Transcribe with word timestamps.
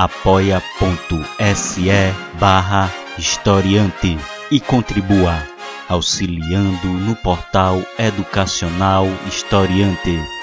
apoia.se 0.00 1.90
barra 2.38 2.90
historiante 3.18 4.16
e 4.50 4.58
contribua 4.58 5.46
auxiliando 5.90 6.86
no 6.86 7.14
portal 7.16 7.82
educacional 7.98 9.06
Historiante. 9.28 10.39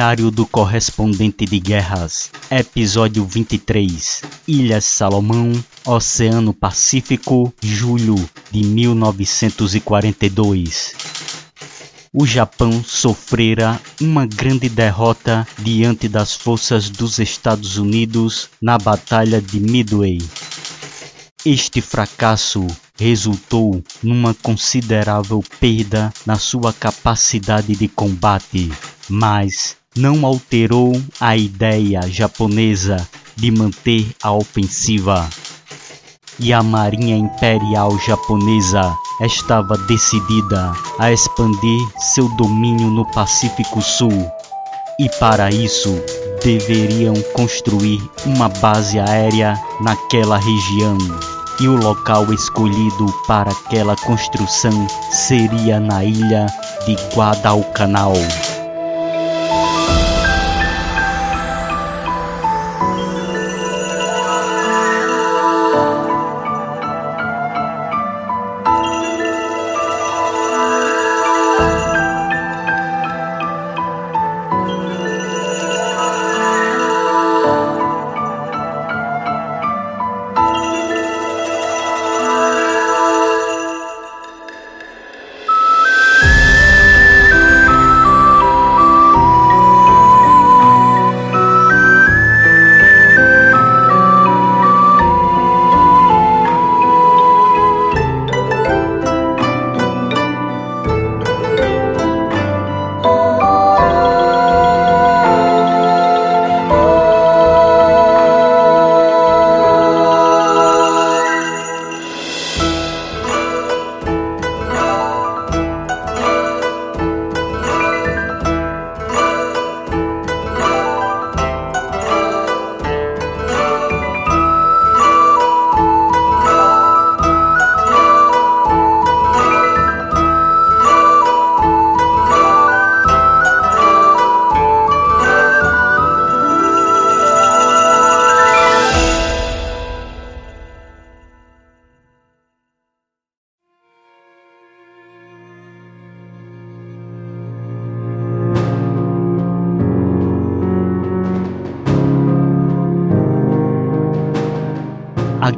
Diário 0.00 0.30
do 0.30 0.46
Correspondente 0.46 1.44
de 1.44 1.60
Guerras, 1.60 2.30
Episódio 2.50 3.22
23, 3.22 4.22
Ilhas 4.48 4.86
Salomão, 4.86 5.52
Oceano 5.84 6.54
Pacífico, 6.54 7.52
julho 7.60 8.14
de 8.50 8.64
1942. 8.64 10.94
O 12.14 12.26
Japão 12.26 12.82
sofrera 12.82 13.78
uma 14.00 14.24
grande 14.24 14.70
derrota 14.70 15.46
diante 15.58 16.08
das 16.08 16.34
forças 16.34 16.88
dos 16.88 17.18
Estados 17.18 17.76
Unidos 17.76 18.48
na 18.58 18.78
Batalha 18.78 19.38
de 19.38 19.60
Midway. 19.60 20.16
Este 21.44 21.82
fracasso 21.82 22.66
resultou 22.98 23.84
numa 24.02 24.32
considerável 24.32 25.44
perda 25.60 26.10
na 26.24 26.38
sua 26.38 26.72
capacidade 26.72 27.76
de 27.76 27.86
combate, 27.86 28.72
mas 29.06 29.78
não 29.96 30.24
alterou 30.24 30.92
a 31.20 31.36
ideia 31.36 32.00
japonesa 32.02 32.96
de 33.34 33.50
manter 33.50 34.06
a 34.22 34.32
ofensiva. 34.32 35.28
E 36.38 36.52
a 36.52 36.62
Marinha 36.62 37.16
Imperial 37.16 37.98
Japonesa 37.98 38.96
estava 39.20 39.76
decidida 39.76 40.72
a 40.98 41.12
expandir 41.12 41.88
seu 42.14 42.28
domínio 42.36 42.88
no 42.88 43.04
Pacífico 43.10 43.82
Sul. 43.82 44.30
E 44.98 45.08
para 45.18 45.50
isso, 45.50 46.00
deveriam 46.42 47.14
construir 47.34 48.00
uma 48.24 48.48
base 48.48 48.98
aérea 48.98 49.60
naquela 49.80 50.38
região. 50.38 50.96
E 51.60 51.68
o 51.68 51.76
local 51.76 52.32
escolhido 52.32 53.06
para 53.26 53.50
aquela 53.50 53.96
construção 53.96 54.86
seria 55.10 55.78
na 55.80 56.04
ilha 56.04 56.46
de 56.86 56.94
Guadalcanal. 57.14 58.14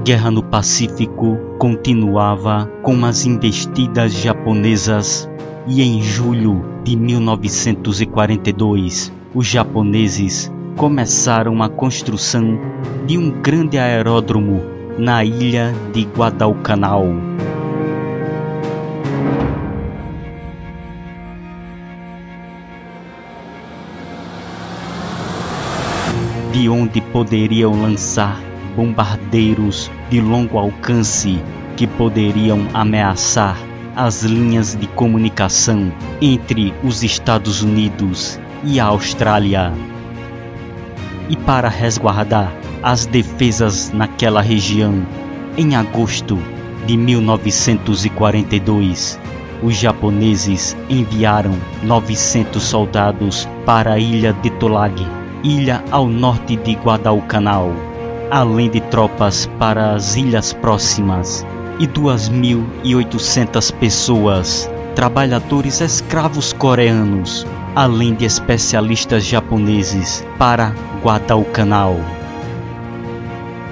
Guerra 0.04 0.30
no 0.32 0.42
Pacífico 0.42 1.38
continuava 1.58 2.66
com 2.82 3.04
as 3.04 3.24
investidas 3.24 4.12
japonesas 4.12 5.30
e 5.68 5.80
em 5.80 6.02
julho 6.02 6.64
de 6.82 6.96
1942 6.96 9.12
os 9.32 9.46
japoneses 9.46 10.50
começaram 10.76 11.62
a 11.62 11.68
construção 11.68 12.58
de 13.06 13.16
um 13.16 13.30
grande 13.30 13.78
aeródromo 13.78 14.60
na 14.98 15.24
ilha 15.24 15.72
de 15.92 16.02
Guadalcanal. 16.02 17.06
De 26.52 26.68
onde 26.68 27.00
poderiam 27.00 27.80
lançar 27.80 28.51
bombardeiros 28.76 29.90
de 30.10 30.20
longo 30.20 30.58
alcance 30.58 31.40
que 31.76 31.86
poderiam 31.86 32.66
ameaçar 32.74 33.56
as 33.94 34.22
linhas 34.22 34.74
de 34.74 34.86
comunicação 34.88 35.92
entre 36.20 36.74
os 36.82 37.02
Estados 37.02 37.62
Unidos 37.62 38.38
e 38.64 38.80
a 38.80 38.86
Austrália. 38.86 39.72
E 41.28 41.36
para 41.36 41.68
resguardar 41.68 42.50
as 42.82 43.06
defesas 43.06 43.92
naquela 43.92 44.42
região, 44.42 45.06
em 45.56 45.76
agosto 45.76 46.36
de 46.86 46.96
1942, 46.96 49.20
os 49.62 49.76
japoneses 49.76 50.76
enviaram 50.90 51.54
900 51.84 52.60
soldados 52.62 53.48
para 53.64 53.92
a 53.92 53.98
ilha 53.98 54.32
de 54.32 54.50
Tolag, 54.50 55.06
ilha 55.44 55.84
ao 55.90 56.08
norte 56.08 56.56
de 56.56 56.72
Guadalcanal 56.72 57.91
além 58.32 58.70
de 58.70 58.80
tropas 58.80 59.44
para 59.58 59.92
as 59.92 60.16
ilhas 60.16 60.54
próximas, 60.54 61.44
e 61.78 61.86
2.800 61.86 63.70
pessoas, 63.74 64.70
trabalhadores 64.94 65.82
escravos 65.82 66.50
coreanos, 66.50 67.46
além 67.76 68.14
de 68.14 68.24
especialistas 68.24 69.22
japoneses, 69.26 70.24
para 70.38 70.74
Guadalcanal. 71.02 71.94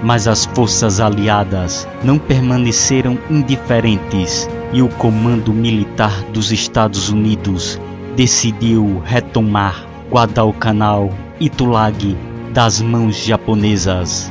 Mas 0.03 0.29
as 0.29 0.45
forças 0.45 1.01
aliadas 1.01 1.89
não 2.05 2.19
permaneceram 2.19 3.19
indiferentes 3.31 4.47
e 4.75 4.83
o 4.83 4.91
Comando 4.91 5.55
Militar 5.55 6.23
dos 6.35 6.53
Estados 6.53 7.09
Unidos 7.09 7.81
decidiu 8.15 9.01
retomar 9.07 9.87
Guadalcanal 10.11 11.11
e 11.41 11.49
Tulag 11.49 12.15
das 12.53 12.83
mãos 12.83 13.17
japonesas. 13.17 14.31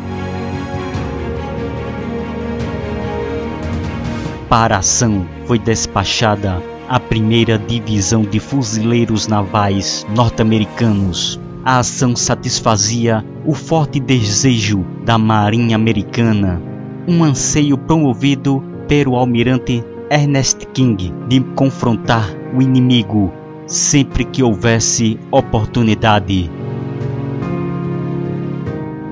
Para 4.49 4.77
a 4.77 4.79
ação 4.79 5.27
foi 5.45 5.59
despachada 5.59 6.59
a 6.89 6.99
primeira 6.99 7.59
divisão 7.59 8.23
de 8.23 8.39
fuzileiros 8.39 9.27
navais 9.27 10.07
norte-americanos. 10.15 11.39
A 11.63 11.77
ação 11.77 12.15
satisfazia 12.15 13.23
o 13.45 13.53
forte 13.53 13.99
desejo 13.99 14.83
da 15.05 15.19
Marinha 15.19 15.75
Americana, 15.75 16.59
um 17.07 17.23
anseio 17.23 17.77
promovido 17.77 18.63
pelo 18.87 19.15
almirante 19.15 19.83
Ernest 20.09 20.65
King 20.73 21.13
de 21.27 21.41
confrontar 21.55 22.27
o 22.51 22.59
inimigo 22.59 23.31
sempre 23.67 24.25
que 24.25 24.41
houvesse 24.41 25.19
oportunidade. 25.29 26.49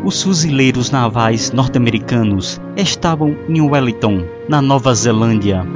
Os 0.07 0.23
fuzileiros 0.23 0.89
navais 0.89 1.51
norte-americanos 1.51 2.61
estavam 2.77 3.35
em 3.49 3.59
Wellington, 3.59 4.23
na 4.47 4.61
Nova 4.61 4.95
Zelândia, 4.95 5.67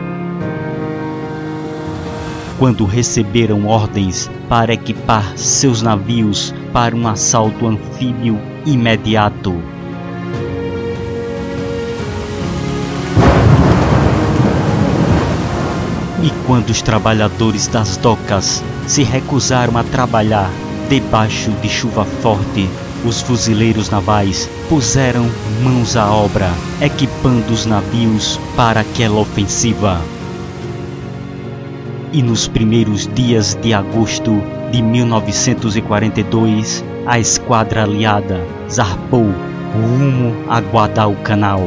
quando 2.58 2.86
receberam 2.86 3.68
ordens 3.68 4.32
para 4.48 4.72
equipar 4.72 5.38
seus 5.38 5.82
navios 5.82 6.56
para 6.72 6.96
um 6.96 7.10
assalto 7.10 7.68
anfíbio 7.68 8.40
imediato. 8.66 9.54
E 16.24 16.32
quando 16.48 16.70
os 16.70 16.82
trabalhadores 16.82 17.68
das 17.68 17.98
docas 17.98 18.64
se 18.88 19.04
recusaram 19.04 19.78
a 19.78 19.84
trabalhar 19.84 20.50
debaixo 20.88 21.52
de 21.62 21.68
chuva 21.68 22.06
forte, 22.06 22.70
os 23.06 23.22
fuzileiros 23.22 23.90
navais 23.90 24.50
puseram 24.70 25.28
mãos 25.64 25.96
à 25.96 26.12
obra, 26.12 26.50
equipando 26.82 27.52
os 27.52 27.66
navios 27.66 28.40
para 28.56 28.82
aquela 28.82 29.20
ofensiva. 29.20 30.00
E 32.14 32.22
nos 32.22 32.48
primeiros 32.48 33.08
dias 33.08 33.58
de 33.62 33.74
agosto 33.74 34.42
de 34.72 34.82
1942, 34.82 36.84
a 37.06 37.20
esquadra 37.20 37.84
aliada 37.84 38.46
zarpou 38.70 39.28
rumo 39.74 40.36
a 40.50 40.60
Guadalcanal. 40.60 41.66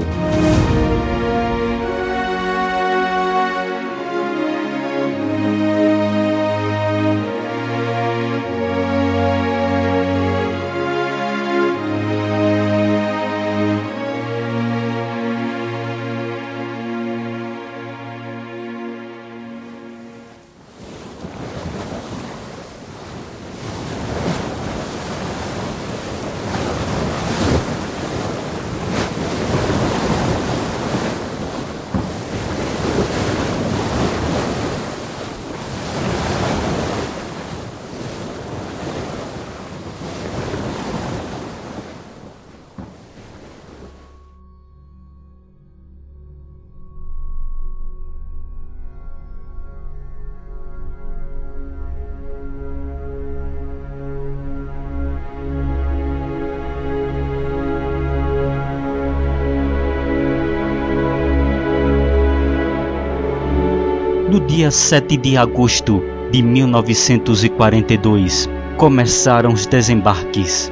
Dia 64.55 64.71
7 64.71 65.17
de 65.17 65.37
agosto 65.37 66.01
de 66.31 66.41
1942, 66.41 68.49
começaram 68.77 69.53
os 69.53 69.67
desembarques. 69.67 70.71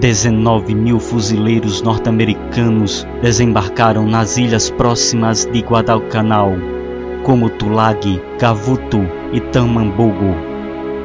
19 0.00 0.74
mil 0.74 0.98
fuzileiros 0.98 1.82
norte-americanos 1.82 3.06
desembarcaram 3.20 4.06
nas 4.06 4.38
ilhas 4.38 4.70
próximas 4.70 5.44
de 5.44 5.60
Guadalcanal, 5.60 6.54
como 7.22 7.50
Tulag, 7.50 8.18
Gavuto 8.40 9.06
e 9.30 9.40
Tamambogo. 9.40 10.34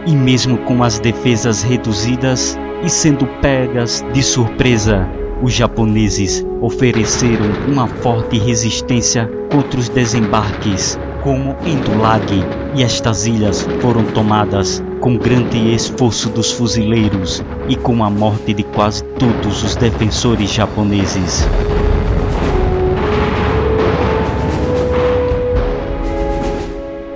E 0.08 0.16
mesmo 0.16 0.60
com 0.60 0.82
as 0.84 0.98
defesas 0.98 1.62
reduzidas 1.62 2.58
e 2.86 2.90
sendo 2.90 3.28
pegas 3.42 4.02
de 4.14 4.24
surpresa, 4.24 5.10
os 5.44 5.52
japoneses 5.52 6.46
ofereceram 6.62 7.48
uma 7.68 7.86
forte 7.86 8.38
resistência 8.38 9.30
contra 9.52 9.78
os 9.78 9.90
desembarques 9.90 10.98
como 11.24 11.56
em 11.66 11.78
Dulag, 11.78 12.26
e 12.76 12.84
estas 12.84 13.26
ilhas 13.26 13.68
foram 13.80 14.04
tomadas 14.06 14.84
com 15.00 15.18
grande 15.18 15.74
esforço 15.74 16.30
dos 16.30 16.52
fuzileiros 16.52 17.44
e 17.68 17.76
com 17.76 18.04
a 18.04 18.10
morte 18.10 18.54
de 18.54 18.64
quase 18.64 19.04
todos 19.04 19.64
os 19.64 19.76
defensores 19.76 20.52
japoneses. 20.52 21.48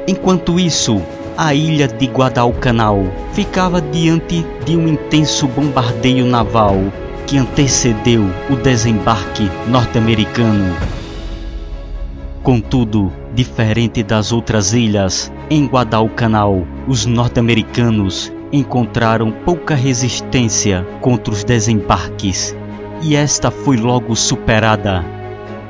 Enquanto 0.08 0.60
isso, 0.60 1.02
a 1.38 1.54
ilha 1.54 1.88
de 1.88 2.06
Guadalcanal 2.06 3.04
ficava 3.34 3.82
diante 3.82 4.46
de 4.66 4.78
um 4.78 4.88
intenso 4.88 5.48
bombardeio 5.48 6.26
naval 6.26 6.78
que 7.28 7.38
antecedeu 7.38 8.24
o 8.50 8.56
desembarque 8.56 9.50
norte-americano. 9.68 10.76
Contudo, 12.44 13.12
diferente 13.36 14.02
das 14.02 14.32
outras 14.32 14.74
ilhas, 14.74 15.32
em 15.50 15.68
Guadalcanal, 15.68 16.66
os 16.88 17.06
norte-americanos 17.06 18.32
encontraram 18.52 19.32
pouca 19.32 19.76
resistência 19.76 20.88
contra 21.02 21.34
os 21.34 21.44
desembarques 21.44 22.56
e 23.02 23.16
esta 23.16 23.52
foi 23.52 23.76
logo 23.76 24.16
superada. 24.16 25.04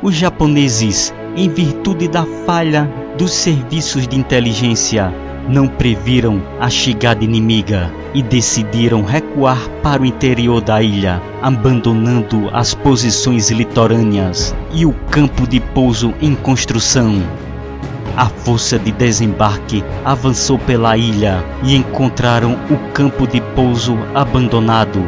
Os 0.02 0.14
japoneses, 0.14 1.14
em 1.36 1.50
virtude 1.50 2.08
da 2.08 2.26
falha 2.46 2.90
dos 3.18 3.32
serviços 3.32 4.08
de 4.08 4.18
inteligência, 4.18 5.12
não 5.48 5.68
previram 5.68 6.42
a 6.60 6.70
chegada 6.70 7.24
inimiga 7.24 7.92
e 8.14 8.22
decidiram 8.22 9.04
recuar 9.04 9.70
para 9.82 10.02
o 10.02 10.06
interior 10.06 10.62
da 10.62 10.82
ilha, 10.82 11.22
abandonando 11.42 12.50
as 12.54 12.74
posições 12.74 13.52
litorâneas 13.52 14.56
e 14.72 14.86
o 14.86 14.94
campo 15.12 15.48
de 15.48 15.60
pouso 15.60 16.14
em 16.22 16.34
construção. 16.36 17.22
A 18.18 18.28
força 18.28 18.80
de 18.80 18.94
desembarque 18.94 19.84
avançou 20.06 20.58
pela 20.58 20.96
ilha 20.96 21.44
e 21.62 21.76
encontraram 21.76 22.54
o 22.70 22.78
campo 22.94 23.28
de 23.28 23.42
pouso 23.42 23.98
abandonado. 24.14 25.06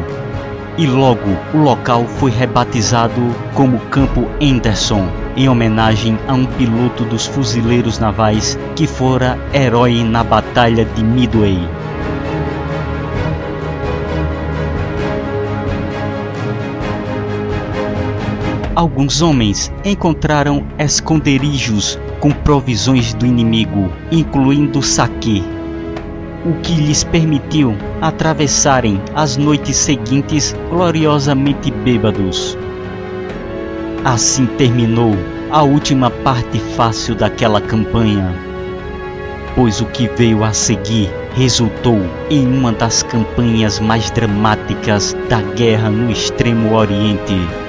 E 0.76 0.86
logo 0.86 1.30
o 1.54 1.56
local 1.56 2.04
foi 2.04 2.30
rebatizado 2.30 3.34
como 3.54 3.80
Campo 3.86 4.28
Anderson 4.42 5.08
em 5.34 5.48
homenagem 5.48 6.18
a 6.28 6.34
um 6.34 6.44
piloto 6.44 7.02
dos 7.06 7.26
fuzileiros 7.26 7.98
navais 7.98 8.58
que 8.76 8.86
fora 8.86 9.38
herói 9.54 10.04
na 10.04 10.22
Batalha 10.22 10.84
de 10.84 11.02
Midway. 11.02 11.58
Alguns 18.76 19.22
homens 19.22 19.72
encontraram 19.82 20.64
esconderijos 20.78 21.98
com 22.20 22.30
provisões 22.30 23.14
do 23.14 23.24
inimigo, 23.26 23.92
incluindo 24.10 24.82
saque, 24.82 25.42
o 26.44 26.52
que 26.60 26.74
lhes 26.74 27.04
permitiu 27.04 27.74
atravessarem 28.00 29.00
as 29.14 29.36
noites 29.36 29.76
seguintes 29.76 30.54
gloriosamente 30.70 31.70
bêbados. 31.70 32.56
Assim 34.04 34.46
terminou 34.46 35.14
a 35.50 35.62
última 35.62 36.10
parte 36.10 36.58
fácil 36.76 37.14
daquela 37.14 37.60
campanha, 37.60 38.34
pois 39.54 39.80
o 39.80 39.86
que 39.86 40.08
veio 40.08 40.44
a 40.44 40.52
seguir 40.52 41.10
resultou 41.34 42.00
em 42.30 42.46
uma 42.46 42.72
das 42.72 43.02
campanhas 43.02 43.78
mais 43.80 44.10
dramáticas 44.10 45.16
da 45.28 45.40
guerra 45.40 45.90
no 45.90 46.10
Extremo 46.10 46.74
Oriente. 46.74 47.67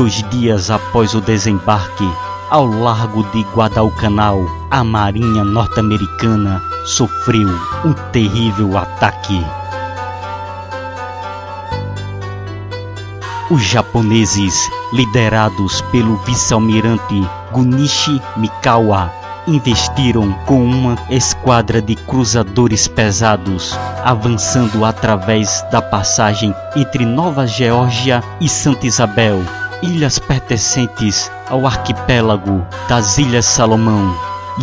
Dois 0.00 0.22
dias 0.30 0.70
após 0.70 1.14
o 1.14 1.20
desembarque, 1.20 2.10
ao 2.48 2.64
largo 2.64 3.22
de 3.24 3.42
Guadalcanal, 3.54 4.40
a 4.70 4.82
marinha 4.82 5.44
norte-americana 5.44 6.62
sofreu 6.86 7.50
um 7.84 7.92
terrível 8.10 8.78
ataque. 8.78 9.44
Os 13.50 13.62
japoneses, 13.62 14.58
liderados 14.94 15.82
pelo 15.92 16.16
vice-almirante 16.24 17.22
Gunichi 17.52 18.22
Mikawa, 18.38 19.12
investiram 19.46 20.32
com 20.46 20.64
uma 20.64 20.96
esquadra 21.10 21.82
de 21.82 21.94
cruzadores 21.94 22.88
pesados, 22.88 23.78
avançando 24.02 24.82
através 24.82 25.62
da 25.70 25.82
passagem 25.82 26.54
entre 26.74 27.04
Nova 27.04 27.46
Geórgia 27.46 28.24
e 28.40 28.48
Santa 28.48 28.86
Isabel, 28.86 29.44
ilhas 29.82 30.18
pertencentes 30.18 31.30
ao 31.48 31.66
arquipélago 31.66 32.66
das 32.88 33.18
Ilhas 33.18 33.46
Salomão. 33.46 34.14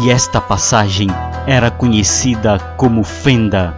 E 0.02 0.12
esta 0.12 0.40
passagem 0.40 1.08
era 1.46 1.72
conhecida 1.72 2.60
como 2.78 3.04
Fenda. 3.04 3.74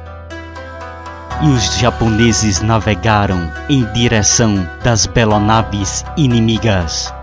E 1.41 1.47
os 1.47 1.77
japoneses 1.77 2.61
navegaram 2.61 3.49
em 3.69 3.85
direção 3.93 4.67
das 4.83 5.05
belonaves 5.05 6.03
inimigas. 6.17 7.13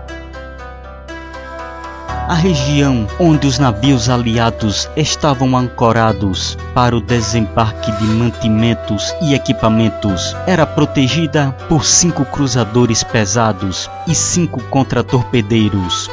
A 2.27 2.33
região 2.33 3.07
onde 3.21 3.47
os 3.47 3.57
navios 3.57 4.09
aliados 4.09 4.89
estavam 4.97 5.55
ancorados 5.55 6.57
para 6.73 6.93
o 6.93 6.99
desembarque 6.99 7.89
de 7.89 8.03
mantimentos 8.03 9.15
e 9.21 9.33
equipamentos 9.33 10.35
era 10.45 10.65
protegida 10.65 11.55
por 11.69 11.85
cinco 11.85 12.25
cruzadores 12.25 13.01
pesados 13.01 13.89
e 14.05 14.13
cinco 14.13 14.61
contra-torpedeiros. 14.63 16.11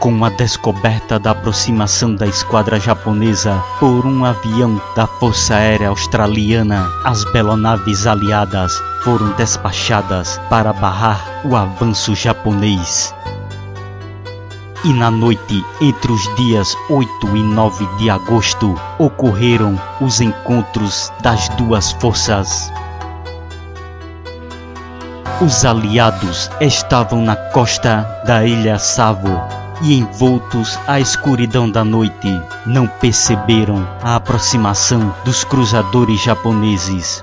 Com 0.00 0.24
a 0.24 0.30
descoberta 0.30 1.18
da 1.18 1.32
aproximação 1.32 2.14
da 2.14 2.26
esquadra 2.26 2.80
japonesa 2.80 3.62
por 3.78 4.06
um 4.06 4.24
avião 4.24 4.80
da 4.96 5.06
Força 5.06 5.56
Aérea 5.56 5.90
Australiana, 5.90 6.88
as 7.04 7.22
belonaves 7.32 8.06
aliadas 8.06 8.72
foram 9.02 9.30
despachadas 9.32 10.40
para 10.48 10.72
barrar 10.72 11.42
o 11.44 11.54
avanço 11.54 12.14
japonês 12.14 13.14
e 14.84 14.92
na 14.92 15.10
noite 15.10 15.64
entre 15.80 16.12
os 16.12 16.36
dias 16.36 16.76
8 16.90 17.36
e 17.36 17.42
9 17.42 17.86
de 17.96 18.10
agosto 18.10 18.74
ocorreram 18.98 19.80
os 20.00 20.20
encontros 20.20 21.10
das 21.22 21.48
duas 21.50 21.92
forças. 21.92 22.70
Os 25.40 25.64
aliados 25.64 26.50
estavam 26.60 27.22
na 27.22 27.34
costa 27.34 28.02
da 28.26 28.44
ilha 28.46 28.78
Savo 28.78 29.40
e 29.82 29.98
envoltos 29.98 30.78
à 30.86 31.00
escuridão 31.00 31.68
da 31.68 31.82
noite, 31.82 32.40
não 32.64 32.86
perceberam 32.86 33.86
a 34.02 34.16
aproximação 34.16 35.14
dos 35.24 35.44
cruzadores 35.44 36.22
japoneses. 36.22 37.22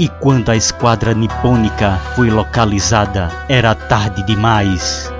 E 0.00 0.06
quando 0.06 0.50
a 0.50 0.56
esquadra 0.56 1.12
nipônica 1.12 1.98
foi 2.14 2.30
localizada, 2.30 3.32
era 3.48 3.74
tarde 3.74 4.22
demais. 4.22 5.12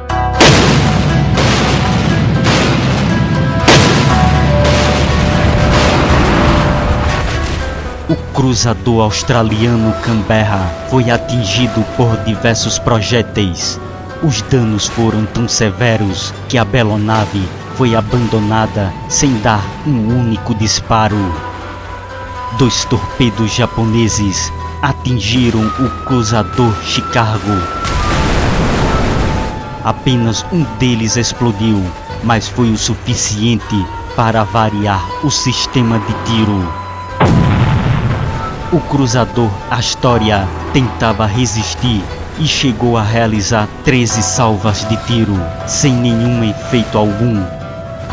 O 8.08 8.14
cruzador 8.32 9.02
australiano 9.02 9.92
Canberra 10.00 10.72
foi 10.88 11.10
atingido 11.10 11.84
por 11.96 12.16
diversos 12.18 12.78
projéteis. 12.78 13.80
Os 14.22 14.42
danos 14.42 14.86
foram 14.86 15.26
tão 15.26 15.48
severos 15.48 16.32
que 16.48 16.56
a 16.56 16.64
belonave 16.64 17.42
foi 17.74 17.96
abandonada 17.96 18.92
sem 19.08 19.40
dar 19.40 19.64
um 19.84 20.20
único 20.20 20.54
disparo. 20.54 21.16
Dois 22.58 22.84
torpedos 22.84 23.52
japoneses 23.52 24.52
atingiram 24.82 25.66
o 25.78 25.88
cruzador 26.04 26.72
Chicago. 26.82 27.52
Apenas 29.84 30.44
um 30.52 30.62
deles 30.78 31.16
explodiu, 31.16 31.82
mas 32.22 32.48
foi 32.48 32.70
o 32.70 32.78
suficiente 32.78 33.86
para 34.14 34.44
variar 34.44 35.04
o 35.24 35.30
sistema 35.30 35.98
de 35.98 36.12
tiro. 36.24 36.72
O 38.70 38.80
cruzador 38.80 39.50
Astoria 39.70 40.46
tentava 40.72 41.26
resistir 41.26 42.02
e 42.38 42.46
chegou 42.46 42.96
a 42.96 43.02
realizar 43.02 43.66
13 43.84 44.22
salvas 44.22 44.86
de 44.88 44.96
tiro, 45.06 45.36
sem 45.66 45.92
nenhum 45.92 46.44
efeito 46.44 46.98
algum, 46.98 47.42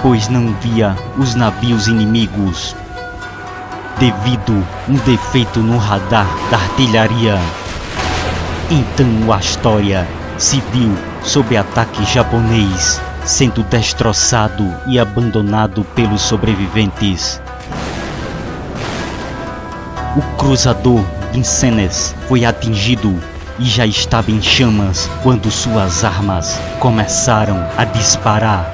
pois 0.02 0.30
não 0.30 0.56
via 0.62 0.96
os 1.18 1.36
navios 1.36 1.88
inimigos 1.88 2.76
devido 4.00 4.66
um 4.88 4.96
defeito 5.06 5.60
no 5.60 5.78
radar 5.78 6.28
da 6.50 6.58
artilharia. 6.58 7.40
Então 8.70 9.28
o 9.28 9.34
Astoria 9.34 10.08
se 10.38 10.62
viu 10.72 10.96
sob 11.24 11.56
ataque 11.56 12.04
japonês, 12.06 13.02
sendo 13.24 13.64
destroçado 13.64 14.74
e 14.88 15.00
abandonado 15.00 15.84
pelos 15.96 16.22
sobreviventes. 16.22 17.42
O 20.16 20.22
cruzador 20.38 21.04
Vincennes 21.32 22.16
foi 22.28 22.46
atingido 22.46 23.20
e 23.60 23.66
já 23.66 23.86
estava 23.86 24.32
em 24.32 24.42
chamas 24.42 25.10
quando 25.24 25.50
suas 25.52 26.04
armas 26.04 26.60
começaram 26.80 27.68
a 27.78 27.86
disparar, 27.86 28.70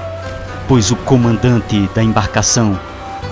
pois 0.67 0.91
o 0.91 0.95
comandante 0.95 1.89
da 1.93 2.03
embarcação, 2.03 2.79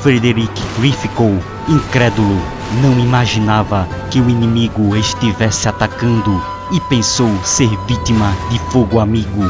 Frederick 0.01 0.61
Riffico, 0.81 1.43
Incrédulo, 1.67 2.41
não 2.81 2.97
imaginava 2.99 3.85
que 4.09 4.21
o 4.21 4.29
inimigo 4.29 4.95
estivesse 4.95 5.67
atacando 5.67 6.41
e 6.71 6.79
pensou 6.81 7.29
ser 7.43 7.69
vítima 7.85 8.33
de 8.49 8.59
fogo 8.71 8.99
amigo. 8.99 9.43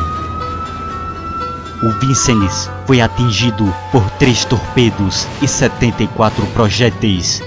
O 1.84 2.00
Vincennes 2.00 2.70
foi 2.88 3.00
atingido 3.00 3.72
por 3.92 4.04
três 4.12 4.44
torpedos 4.44 5.28
e 5.40 5.48
74 5.48 6.46
projéteis, 6.48 7.44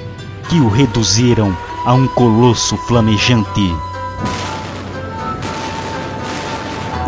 que 0.49 0.61
o 0.61 0.69
reduziram 0.69 1.57
a 1.85 1.95
um 1.95 2.07
colosso 2.07 2.77
flamejante. 2.77 3.75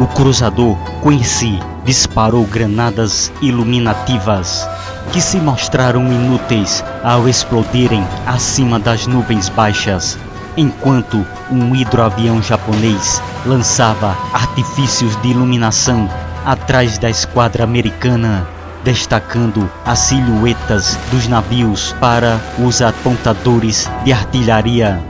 O 0.00 0.08
cruzador 0.08 0.76
Quincy 1.02 1.60
disparou 1.84 2.44
granadas 2.46 3.32
iluminativas 3.40 4.68
que 5.12 5.20
se 5.20 5.38
mostraram 5.38 6.06
inúteis 6.06 6.84
ao 7.02 7.28
explodirem 7.28 8.04
acima 8.26 8.78
das 8.78 9.06
nuvens 9.06 9.48
baixas, 9.48 10.18
enquanto 10.56 11.24
um 11.50 11.74
hidroavião 11.74 12.42
japonês 12.42 13.22
lançava 13.46 14.16
artifícios 14.32 15.20
de 15.22 15.28
iluminação 15.28 16.08
atrás 16.44 16.98
da 16.98 17.08
esquadra 17.08 17.64
americana, 17.64 18.46
destacando 18.82 19.70
as 19.84 19.98
silhuetas 20.00 20.98
dos 21.10 21.26
navios 21.26 21.94
para 22.00 22.38
os 22.58 22.82
apontadores 22.82 23.88
de 24.04 24.12
artilharia. 24.12 25.02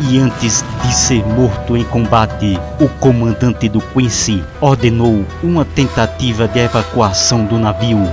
E 0.00 0.18
antes 0.18 0.64
de 0.88 0.94
ser 0.94 1.22
morto 1.22 1.76
em 1.76 1.84
combate, 1.84 2.58
o 2.80 2.88
comandante 2.88 3.68
do 3.68 3.78
Quincy 3.78 4.42
ordenou 4.58 5.22
uma 5.42 5.62
tentativa 5.62 6.48
de 6.48 6.60
evacuação 6.60 7.44
do 7.44 7.58
navio, 7.58 8.10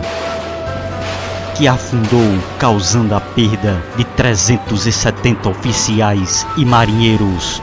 que 1.55 1.70
afundou, 1.70 2.38
causando 2.60 3.15
a 3.15 3.22
perda 3.22 3.82
de 3.96 4.03
370 4.03 5.48
oficiais 5.48 6.46
e 6.58 6.65
marinheiros. 6.65 7.62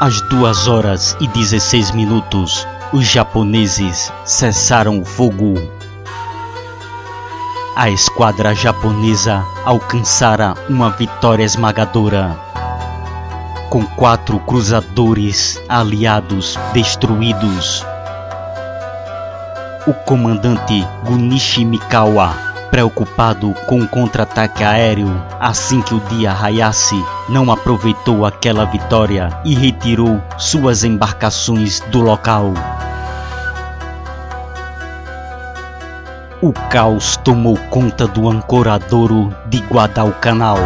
Às 0.00 0.22
duas 0.22 0.66
horas 0.66 1.14
e 1.20 1.28
16 1.28 1.90
minutos, 1.90 2.66
os 2.90 3.06
japoneses 3.06 4.10
cessaram 4.24 4.98
o 4.98 5.04
fogo. 5.04 5.73
A 7.76 7.90
esquadra 7.90 8.54
japonesa 8.54 9.44
alcançara 9.64 10.54
uma 10.68 10.90
vitória 10.90 11.42
esmagadora. 11.42 12.38
Com 13.68 13.84
quatro 13.84 14.38
cruzadores 14.38 15.60
aliados 15.68 16.56
destruídos. 16.72 17.84
O 19.88 19.92
comandante 19.92 20.86
Gunichi 21.04 21.64
Mikawa, 21.64 22.36
preocupado 22.70 23.52
com 23.66 23.80
o 23.80 23.88
contra-ataque 23.88 24.62
aéreo 24.62 25.10
assim 25.40 25.82
que 25.82 25.94
o 25.94 26.00
dia 26.00 26.32
raiasse, 26.32 26.94
não 27.28 27.50
aproveitou 27.50 28.24
aquela 28.24 28.64
vitória 28.66 29.30
e 29.44 29.52
retirou 29.52 30.22
suas 30.38 30.84
embarcações 30.84 31.80
do 31.90 32.00
local. 32.00 32.54
O 36.44 36.52
caos 36.52 37.16
tomou 37.16 37.56
conta 37.70 38.06
do 38.06 38.28
ancoradouro 38.28 39.34
de 39.48 39.60
Guadalcanal. 39.60 40.58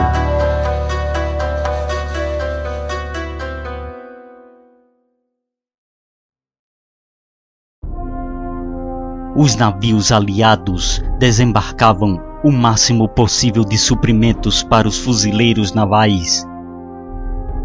Os 9.37 9.55
navios 9.55 10.11
aliados 10.11 11.01
desembarcavam 11.17 12.21
o 12.43 12.51
máximo 12.51 13.09
possível 13.09 13.65
de 13.65 13.79
suprimentos 13.79 14.65
para 14.65 14.89
os 14.89 14.99
fuzileiros 14.99 15.73
navais. 15.73 16.45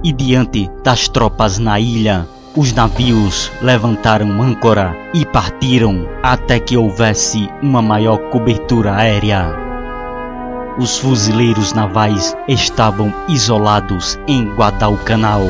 E 0.03 0.13
diante 0.13 0.69
das 0.83 1.07
tropas 1.07 1.57
na 1.57 1.79
ilha, 1.79 2.27
os 2.55 2.71
navios 2.71 3.51
levantaram 3.61 4.41
âncora 4.41 4.95
e 5.13 5.25
partiram 5.25 6.07
até 6.21 6.59
que 6.59 6.77
houvesse 6.77 7.49
uma 7.61 7.81
maior 7.81 8.17
cobertura 8.29 8.95
aérea. 8.95 9.55
Os 10.77 10.97
fuzileiros 10.97 11.73
navais 11.73 12.35
estavam 12.47 13.13
isolados 13.27 14.19
em 14.27 14.47
Guadalcanal. 14.55 15.43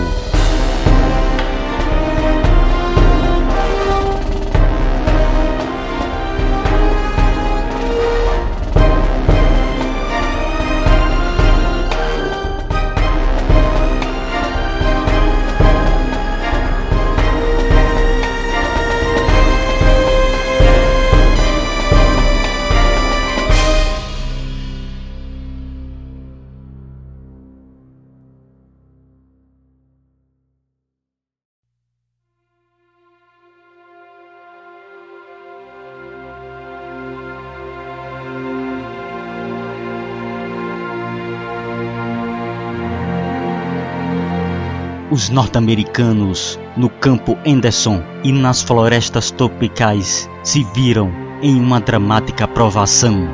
Os 45.14 45.30
norte-americanos 45.30 46.60
no 46.76 46.90
campo 46.90 47.38
Anderson 47.46 48.02
e 48.24 48.32
nas 48.32 48.64
florestas 48.64 49.30
tropicais 49.30 50.28
se 50.42 50.64
viram 50.74 51.12
em 51.40 51.56
uma 51.56 51.80
dramática 51.80 52.48
provação. 52.48 53.28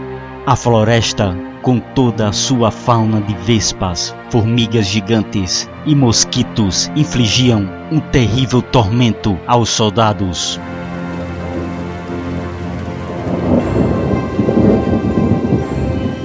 A 0.46 0.58
floresta, 0.58 1.34
com 1.62 1.80
toda 1.80 2.28
a 2.28 2.34
sua 2.34 2.70
fauna 2.70 3.22
de 3.22 3.34
vespas, 3.34 4.14
formigas 4.30 4.88
gigantes 4.88 5.70
e 5.86 5.96
mosquitos, 5.96 6.92
infligiam 6.98 7.70
um 7.90 8.02
terrível 8.02 8.62
tormento 8.62 9.40
aos 9.48 9.70
soldados. 9.70 10.60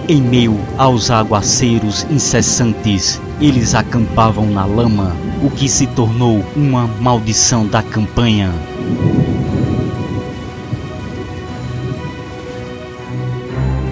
Em 0.08 0.20
meio 0.20 0.58
aos 0.76 1.12
aguaceiros 1.12 2.04
incessantes, 2.10 3.20
eles 3.40 3.74
acampavam 3.74 4.46
na 4.46 4.64
lama, 4.64 5.16
o 5.44 5.50
que 5.50 5.68
se 5.68 5.86
tornou 5.86 6.42
uma 6.56 6.86
maldição 6.86 7.66
da 7.66 7.82
campanha. 7.82 8.50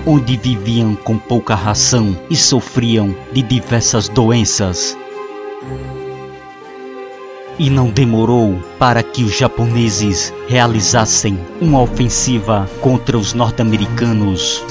Onde 0.07 0.39
viviam 0.39 0.95
com 0.95 1.19
pouca 1.19 1.55
ração 1.55 2.19
e 2.31 2.37
sofriam 2.37 3.15
de 3.35 3.43
diversas 3.43 4.09
doenças. 4.09 4.97
E 7.59 7.69
não 7.69 7.91
demorou 7.91 8.59
para 8.79 9.03
que 9.03 9.23
os 9.23 9.37
japoneses 9.37 10.33
realizassem 10.49 11.39
uma 11.61 11.83
ofensiva 11.83 12.67
contra 12.81 13.19
os 13.19 13.35
norte-americanos. 13.35 14.65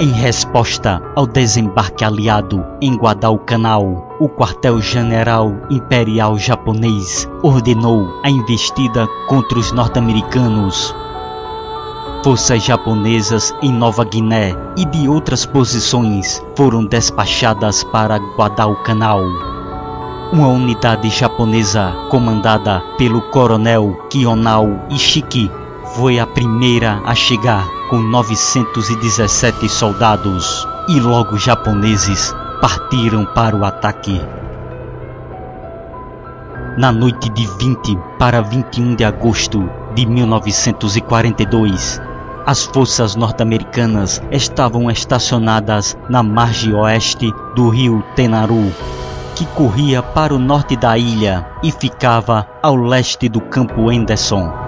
Em 0.00 0.12
resposta 0.12 1.02
ao 1.16 1.26
desembarque 1.26 2.04
aliado 2.04 2.64
em 2.80 2.94
Guadalcanal, 2.94 4.16
o 4.20 4.28
quartel-general 4.28 5.52
imperial 5.70 6.38
japonês 6.38 7.28
ordenou 7.42 8.08
a 8.22 8.30
investida 8.30 9.08
contra 9.26 9.58
os 9.58 9.72
norte-americanos. 9.72 10.94
Forças 12.22 12.62
japonesas 12.62 13.52
em 13.60 13.72
Nova 13.72 14.04
Guiné 14.04 14.54
e 14.76 14.84
de 14.84 15.08
outras 15.08 15.44
posições 15.44 16.40
foram 16.56 16.84
despachadas 16.84 17.82
para 17.82 18.18
Guadalcanal. 18.36 19.24
Uma 20.32 20.46
unidade 20.46 21.08
japonesa 21.10 21.92
comandada 22.08 22.80
pelo 22.96 23.20
coronel 23.32 24.06
Kionao 24.10 24.80
Ishiki 24.90 25.50
foi 25.96 26.20
a 26.20 26.26
primeira 26.26 27.00
a 27.04 27.16
chegar 27.16 27.77
com 27.88 27.98
917 27.98 29.68
soldados 29.68 30.68
e 30.88 31.00
logo 31.00 31.38
japoneses 31.38 32.34
partiram 32.60 33.24
para 33.24 33.56
o 33.56 33.64
ataque. 33.64 34.20
Na 36.76 36.92
noite 36.92 37.28
de 37.30 37.46
20 37.46 37.98
para 38.18 38.42
21 38.42 38.94
de 38.94 39.04
agosto 39.04 39.68
de 39.94 40.06
1942, 40.06 42.00
as 42.46 42.64
forças 42.64 43.16
norte-americanas 43.16 44.22
estavam 44.30 44.90
estacionadas 44.90 45.96
na 46.08 46.22
margem 46.22 46.74
oeste 46.74 47.32
do 47.54 47.68
rio 47.68 48.02
Tenaru, 48.14 48.72
que 49.34 49.44
corria 49.46 50.02
para 50.02 50.34
o 50.34 50.38
norte 50.38 50.76
da 50.76 50.96
ilha 50.96 51.46
e 51.62 51.72
ficava 51.72 52.46
ao 52.62 52.76
leste 52.76 53.28
do 53.28 53.40
campo 53.40 53.90
Anderson. 53.90 54.67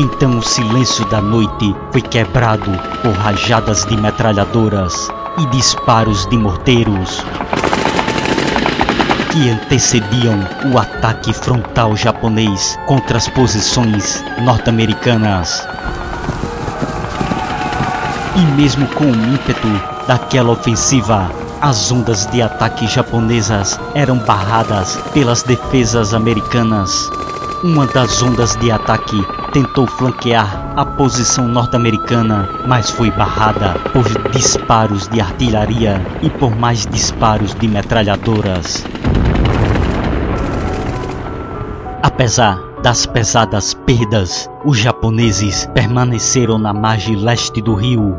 Então 0.00 0.38
o 0.38 0.42
silêncio 0.44 1.04
da 1.06 1.20
noite 1.20 1.74
foi 1.90 2.00
quebrado 2.00 2.70
por 3.02 3.10
rajadas 3.14 3.84
de 3.84 3.96
metralhadoras 3.96 5.08
e 5.38 5.46
disparos 5.46 6.24
de 6.26 6.38
morteiros 6.38 7.24
que 9.32 9.50
antecediam 9.50 10.38
o 10.72 10.78
ataque 10.78 11.32
frontal 11.32 11.96
japonês 11.96 12.78
contra 12.86 13.18
as 13.18 13.26
posições 13.26 14.22
norte-americanas. 14.40 15.66
E 18.36 18.40
mesmo 18.56 18.86
com 18.94 19.04
o 19.04 19.34
ímpeto 19.34 19.66
daquela 20.06 20.52
ofensiva, 20.52 21.28
as 21.60 21.90
ondas 21.90 22.24
de 22.26 22.40
ataque 22.40 22.86
japonesas 22.86 23.80
eram 23.96 24.16
barradas 24.18 24.96
pelas 25.12 25.42
defesas 25.42 26.14
americanas. 26.14 27.10
Uma 27.64 27.84
das 27.88 28.22
ondas 28.22 28.54
de 28.54 28.70
ataque 28.70 29.26
tentou 29.52 29.86
flanquear 29.86 30.72
a 30.76 30.84
posição 30.84 31.46
norte-americana, 31.48 32.48
mas 32.66 32.90
foi 32.90 33.10
barrada 33.10 33.74
por 33.92 34.04
disparos 34.30 35.08
de 35.08 35.20
artilharia 35.20 36.00
e 36.22 36.30
por 36.30 36.54
mais 36.54 36.86
disparos 36.86 37.54
de 37.54 37.68
metralhadoras. 37.68 38.84
Apesar 42.02 42.60
das 42.82 43.06
pesadas 43.06 43.74
perdas, 43.74 44.48
os 44.64 44.78
japoneses 44.78 45.66
permaneceram 45.74 46.58
na 46.58 46.72
margem 46.72 47.16
leste 47.16 47.60
do 47.60 47.74
rio. 47.74 48.16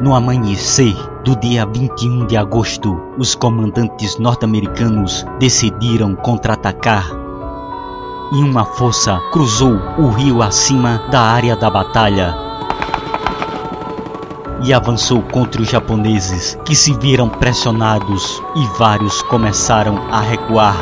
No 0.00 0.14
amanhecer 0.16 0.96
do 1.22 1.36
dia 1.36 1.64
21 1.64 2.26
de 2.26 2.36
agosto, 2.36 3.00
os 3.16 3.36
comandantes 3.36 4.18
norte-americanos 4.18 5.24
decidiram 5.38 6.16
contra-atacar 6.16 7.21
e 8.32 8.42
uma 8.42 8.64
força 8.64 9.20
cruzou 9.30 9.78
o 9.98 10.08
rio 10.08 10.42
acima 10.42 11.02
da 11.10 11.20
área 11.20 11.54
da 11.54 11.68
batalha 11.68 12.34
e 14.64 14.72
avançou 14.72 15.20
contra 15.22 15.60
os 15.60 15.68
japoneses, 15.68 16.56
que 16.64 16.74
se 16.74 16.94
viram 16.94 17.28
pressionados 17.28 18.42
e 18.54 18.64
vários 18.78 19.20
começaram 19.22 19.98
a 20.10 20.20
recuar. 20.20 20.76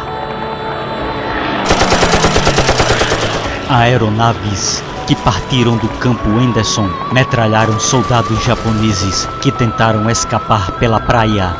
Aeronaves 3.68 4.82
que 5.06 5.16
partiram 5.16 5.76
do 5.76 5.88
campo 5.98 6.28
Anderson 6.28 6.88
metralharam 7.12 7.80
soldados 7.80 8.44
japoneses 8.44 9.26
que 9.40 9.50
tentaram 9.50 10.08
escapar 10.10 10.72
pela 10.72 11.00
praia. 11.00 11.56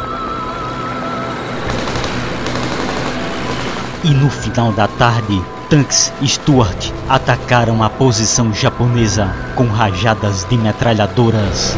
E 4.04 4.10
no 4.10 4.30
final 4.30 4.72
da 4.72 4.86
tarde, 4.86 5.42
tanques 5.70 6.12
Stuart 6.26 6.92
atacaram 7.08 7.80
a 7.80 7.88
posição 7.88 8.52
japonesa 8.52 9.32
com 9.54 9.68
rajadas 9.68 10.44
de 10.44 10.58
metralhadoras. 10.58 11.76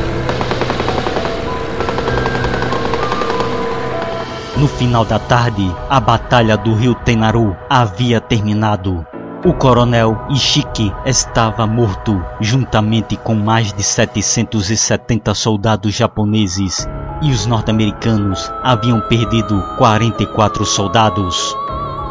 No 4.57 4.67
final 4.67 5.05
da 5.05 5.19
tarde, 5.19 5.71
a 5.91 6.01
batalha 6.01 6.57
do 6.57 6.73
rio 6.75 6.95
Tenaru 6.95 7.55
havia 7.69 8.19
terminado. 8.19 9.07
O 9.45 9.53
coronel 9.53 10.25
Ishiki 10.31 10.91
estava 11.05 11.67
morto, 11.67 12.25
juntamente 12.41 13.17
com 13.17 13.35
mais 13.35 13.75
de 13.75 13.83
770 13.83 15.35
soldados 15.35 15.95
japoneses, 15.95 16.89
e 17.21 17.31
os 17.31 17.45
norte-americanos 17.45 18.51
haviam 18.63 19.01
perdido 19.03 19.63
44 19.77 20.65
soldados. 20.65 21.55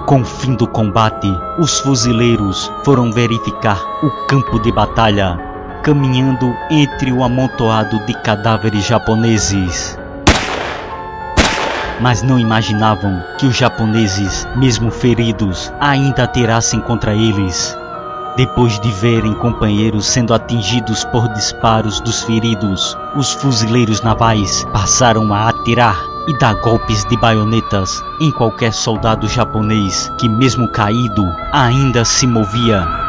Com 0.05 0.21
o 0.21 0.25
fim 0.25 0.55
do 0.55 0.67
combate, 0.67 1.27
os 1.57 1.79
fuzileiros 1.79 2.71
foram 2.83 3.11
verificar 3.11 3.81
o 4.03 4.09
campo 4.27 4.59
de 4.59 4.71
batalha, 4.71 5.37
caminhando 5.83 6.53
entre 6.69 7.11
o 7.11 7.23
amontoado 7.23 8.05
de 8.05 8.13
cadáveres 8.21 8.85
japoneses 8.85 9.97
mas 12.01 12.23
não 12.23 12.39
imaginavam 12.39 13.23
que 13.37 13.45
os 13.45 13.55
japoneses, 13.55 14.47
mesmo 14.55 14.89
feridos, 14.89 15.71
ainda 15.79 16.23
atirassem 16.23 16.81
contra 16.81 17.13
eles. 17.13 17.77
Depois 18.41 18.79
de 18.79 18.89
verem 18.89 19.35
companheiros 19.35 20.07
sendo 20.07 20.33
atingidos 20.33 21.05
por 21.05 21.31
disparos 21.31 22.01
dos 22.01 22.23
feridos, 22.23 22.97
os 23.15 23.33
fuzileiros 23.33 24.01
navais 24.01 24.65
passaram 24.73 25.31
a 25.31 25.47
atirar 25.47 26.03
e 26.27 26.35
dar 26.39 26.55
golpes 26.55 27.05
de 27.05 27.15
baionetas 27.17 28.03
em 28.19 28.31
qualquer 28.31 28.73
soldado 28.73 29.27
japonês 29.27 30.11
que, 30.17 30.27
mesmo 30.27 30.67
caído, 30.67 31.23
ainda 31.53 32.03
se 32.03 32.25
movia 32.25 33.00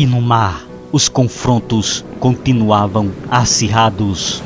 e 0.00 0.06
no 0.06 0.18
mar 0.18 0.66
os 0.90 1.10
confrontos 1.10 2.06
continuavam 2.18 3.12
acirrados. 3.28 4.42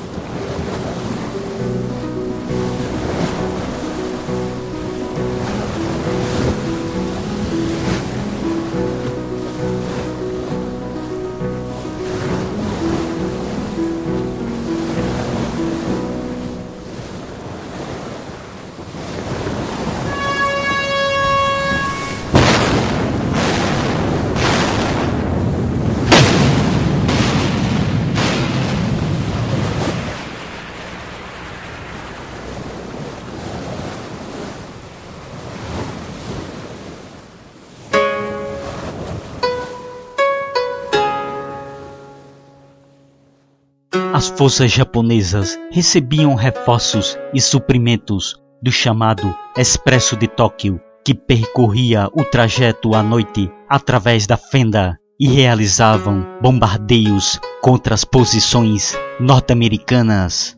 As 44.25 44.31
forças 44.31 44.73
japonesas 44.73 45.59
recebiam 45.71 46.35
reforços 46.35 47.15
e 47.35 47.43
suprimentos 47.43 48.35
do 48.63 48.73
chamado 48.73 49.37
Expresso 49.55 50.17
de 50.17 50.27
Tóquio, 50.27 50.81
que 51.05 51.13
percorria 51.13 52.09
o 52.11 52.25
trajeto 52.25 52.95
à 52.95 53.03
noite 53.03 53.53
através 53.69 54.27
da 54.27 54.39
fenda 54.39 54.99
e 55.21 55.29
realizavam 55.29 56.27
bombardeios 56.41 57.39
contra 57.61 57.93
as 57.93 58.03
posições 58.03 58.97
norte-americanas. 59.21 60.57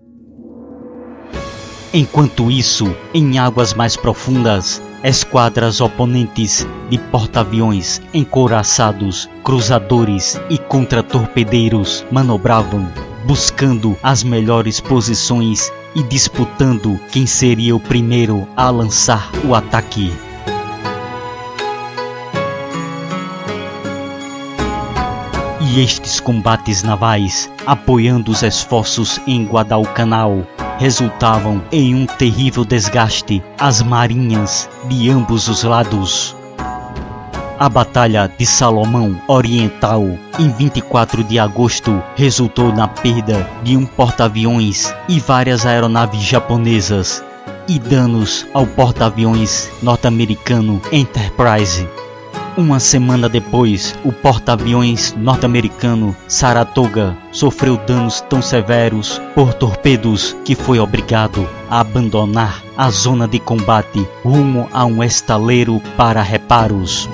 Enquanto 1.92 2.52
isso, 2.52 2.86
em 3.12 3.36
águas 3.40 3.74
mais 3.74 3.96
profundas, 3.96 4.80
esquadras 5.06 5.80
oponentes 5.80 6.66
de 6.90 6.98
porta-aviões 6.98 8.02
encouraçados, 8.12 9.30
cruzadores 9.44 10.36
e 10.50 10.58
contra-torpedeiros 10.58 12.04
manobravam 12.10 12.90
buscando 13.24 13.96
as 14.02 14.24
melhores 14.24 14.80
posições 14.80 15.72
e 15.94 16.02
disputando 16.02 16.98
quem 17.12 17.24
seria 17.24 17.76
o 17.76 17.78
primeiro 17.78 18.48
a 18.56 18.68
lançar 18.68 19.30
o 19.44 19.54
ataque. 19.54 20.12
E 25.60 25.80
estes 25.80 26.18
combates 26.18 26.82
navais, 26.82 27.48
apoiando 27.64 28.32
os 28.32 28.42
esforços 28.42 29.20
em 29.24 29.44
Guadalcanal, 29.44 30.44
resultavam 30.78 31.62
em 31.72 31.94
um 31.94 32.06
terrível 32.06 32.64
desgaste 32.64 33.42
às 33.58 33.82
marinhas 33.82 34.68
de 34.88 35.10
ambos 35.10 35.48
os 35.48 35.62
lados. 35.62 36.36
A 37.58 37.70
Batalha 37.70 38.30
de 38.38 38.44
Salomão 38.44 39.18
Oriental, 39.26 40.04
em 40.38 40.50
24 40.50 41.24
de 41.24 41.38
agosto, 41.38 42.02
resultou 42.14 42.70
na 42.70 42.86
perda 42.86 43.48
de 43.62 43.76
um 43.76 43.86
porta-aviões 43.86 44.94
e 45.08 45.18
várias 45.18 45.64
aeronaves 45.64 46.20
japonesas 46.20 47.24
e 47.66 47.78
danos 47.78 48.46
ao 48.52 48.66
porta-aviões 48.66 49.70
norte-americano 49.82 50.82
Enterprise. 50.92 51.88
Uma 52.56 52.80
semana 52.80 53.28
depois, 53.28 53.94
o 54.02 54.10
porta-aviões 54.10 55.14
norte-americano 55.14 56.16
Saratoga 56.26 57.14
sofreu 57.30 57.76
danos 57.76 58.22
tão 58.22 58.40
severos 58.40 59.20
por 59.34 59.52
torpedos 59.52 60.34
que 60.42 60.54
foi 60.54 60.78
obrigado 60.78 61.46
a 61.68 61.80
abandonar 61.80 62.62
a 62.74 62.88
zona 62.88 63.28
de 63.28 63.38
combate 63.38 64.08
rumo 64.24 64.70
a 64.72 64.86
um 64.86 65.04
estaleiro 65.04 65.82
para 65.98 66.22
reparos. 66.22 67.10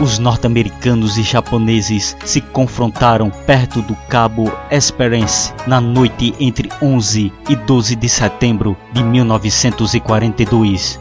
Os 0.00 0.16
norte-americanos 0.20 1.18
e 1.18 1.24
japoneses 1.24 2.16
se 2.24 2.40
confrontaram 2.40 3.30
perto 3.30 3.82
do 3.82 3.96
Cabo 4.08 4.44
Esperance 4.70 5.52
na 5.66 5.80
noite 5.80 6.32
entre 6.38 6.70
11 6.80 7.32
e 7.48 7.56
12 7.56 7.96
de 7.96 8.08
setembro 8.08 8.76
de 8.92 9.02
1942. 9.02 11.00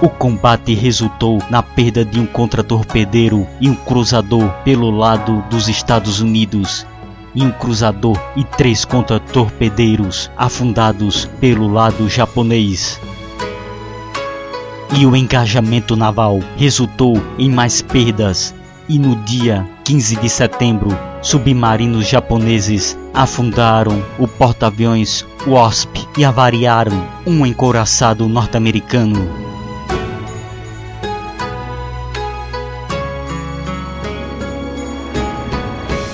O 0.00 0.08
combate 0.08 0.72
resultou 0.72 1.38
na 1.50 1.62
perda 1.62 2.02
de 2.02 2.18
um 2.18 2.24
contratorpedeiro 2.24 3.46
e 3.60 3.68
um 3.68 3.74
cruzador 3.74 4.48
pelo 4.64 4.90
lado 4.90 5.44
dos 5.50 5.68
Estados 5.68 6.18
Unidos 6.18 6.86
e 7.34 7.44
um 7.44 7.52
cruzador 7.52 8.18
e 8.34 8.42
três 8.42 8.86
contratorpedeiros 8.86 10.30
afundados 10.34 11.26
pelo 11.38 11.68
lado 11.68 12.08
japonês 12.08 12.98
e 14.94 15.06
o 15.06 15.16
engajamento 15.16 15.96
naval 15.96 16.40
resultou 16.56 17.22
em 17.38 17.50
mais 17.50 17.80
perdas. 17.80 18.54
E 18.88 18.98
no 18.98 19.16
dia 19.24 19.66
15 19.84 20.16
de 20.16 20.28
setembro, 20.28 20.90
submarinos 21.22 22.06
japoneses 22.06 22.98
afundaram 23.14 24.04
o 24.18 24.26
porta-aviões 24.26 25.24
Wasp 25.46 25.88
e 26.16 26.24
avariaram 26.24 27.06
um 27.26 27.46
encouraçado 27.46 28.28
norte-americano. 28.28 29.28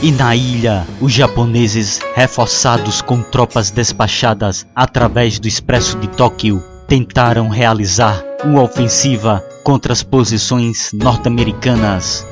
E 0.00 0.12
na 0.12 0.36
ilha, 0.36 0.86
os 1.00 1.12
japoneses, 1.12 2.00
reforçados 2.14 3.02
com 3.02 3.20
tropas 3.20 3.72
despachadas 3.72 4.64
através 4.74 5.40
do 5.40 5.48
Expresso 5.48 5.98
de 5.98 6.06
Tóquio, 6.06 6.62
tentaram 6.88 7.50
realizar 7.50 8.24
uma 8.42 8.62
ofensiva 8.62 9.44
contra 9.62 9.92
as 9.92 10.02
posições 10.02 10.90
norte-americanas. 10.94 12.26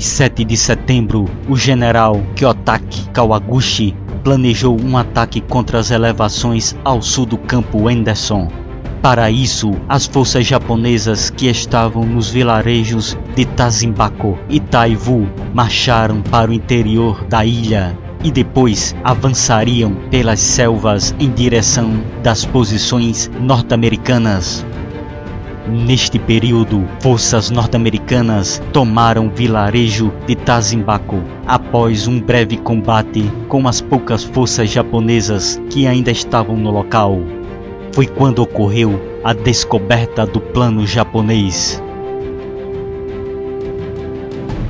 7 0.00 0.44
de 0.44 0.56
setembro, 0.56 1.26
o 1.48 1.56
general 1.56 2.20
Kyotaki 2.34 3.10
Kawaguchi 3.10 3.94
planejou 4.24 4.80
um 4.80 4.96
ataque 4.96 5.40
contra 5.40 5.78
as 5.78 5.90
elevações 5.90 6.74
ao 6.84 7.02
sul 7.02 7.26
do 7.26 7.36
campo 7.36 7.88
Anderson. 7.88 8.48
Para 9.02 9.30
isso, 9.30 9.72
as 9.88 10.06
forças 10.06 10.46
japonesas 10.46 11.30
que 11.30 11.48
estavam 11.48 12.04
nos 12.04 12.30
vilarejos 12.30 13.16
de 13.34 13.44
Tazimbako 13.44 14.38
e 14.48 14.60
Taivu 14.60 15.28
marcharam 15.54 16.20
para 16.22 16.50
o 16.50 16.54
interior 16.54 17.24
da 17.24 17.44
ilha 17.44 17.96
e 18.22 18.30
depois 18.30 18.94
avançariam 19.02 19.94
pelas 20.10 20.40
selvas 20.40 21.14
em 21.18 21.30
direção 21.30 22.02
das 22.22 22.44
posições 22.44 23.30
norte-americanas. 23.40 24.64
Neste 25.68 26.18
período, 26.18 26.88
forças 27.00 27.50
norte-americanas 27.50 28.62
tomaram 28.72 29.26
o 29.26 29.30
vilarejo 29.30 30.10
de 30.26 30.34
Tazimbako 30.34 31.22
após 31.46 32.06
um 32.06 32.18
breve 32.18 32.56
combate 32.56 33.30
com 33.46 33.68
as 33.68 33.80
poucas 33.80 34.24
forças 34.24 34.70
japonesas 34.70 35.60
que 35.70 35.86
ainda 35.86 36.10
estavam 36.10 36.56
no 36.56 36.70
local. 36.70 37.20
Foi 37.92 38.06
quando 38.06 38.40
ocorreu 38.40 39.00
a 39.22 39.32
descoberta 39.32 40.24
do 40.24 40.40
plano 40.40 40.86
japonês. 40.86 41.82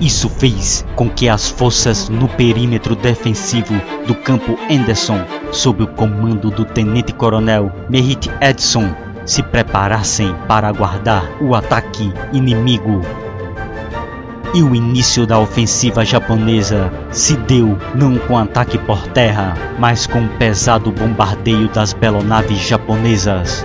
Isso 0.00 0.28
fez 0.28 0.84
com 0.96 1.08
que 1.08 1.28
as 1.28 1.48
forças 1.48 2.08
no 2.08 2.26
perímetro 2.26 2.96
defensivo 2.96 3.74
do 4.06 4.14
campo 4.14 4.58
Anderson, 4.70 5.20
sob 5.52 5.82
o 5.84 5.86
comando 5.86 6.50
do 6.50 6.64
tenente-coronel 6.64 7.70
Merritt 7.88 8.30
Edson, 8.40 8.94
se 9.30 9.44
preparassem 9.44 10.34
para 10.48 10.66
aguardar 10.66 11.22
o 11.40 11.54
ataque 11.54 12.12
inimigo. 12.32 13.00
E 14.52 14.60
o 14.60 14.74
início 14.74 15.24
da 15.24 15.38
ofensiva 15.38 16.04
japonesa 16.04 16.92
se 17.12 17.36
deu 17.36 17.78
não 17.94 18.18
com 18.18 18.36
ataque 18.36 18.76
por 18.76 19.06
terra, 19.06 19.54
mas 19.78 20.04
com 20.04 20.18
um 20.18 20.28
pesado 20.36 20.90
bombardeio 20.90 21.68
das 21.68 21.92
belonaves 21.92 22.58
japonesas. 22.58 23.64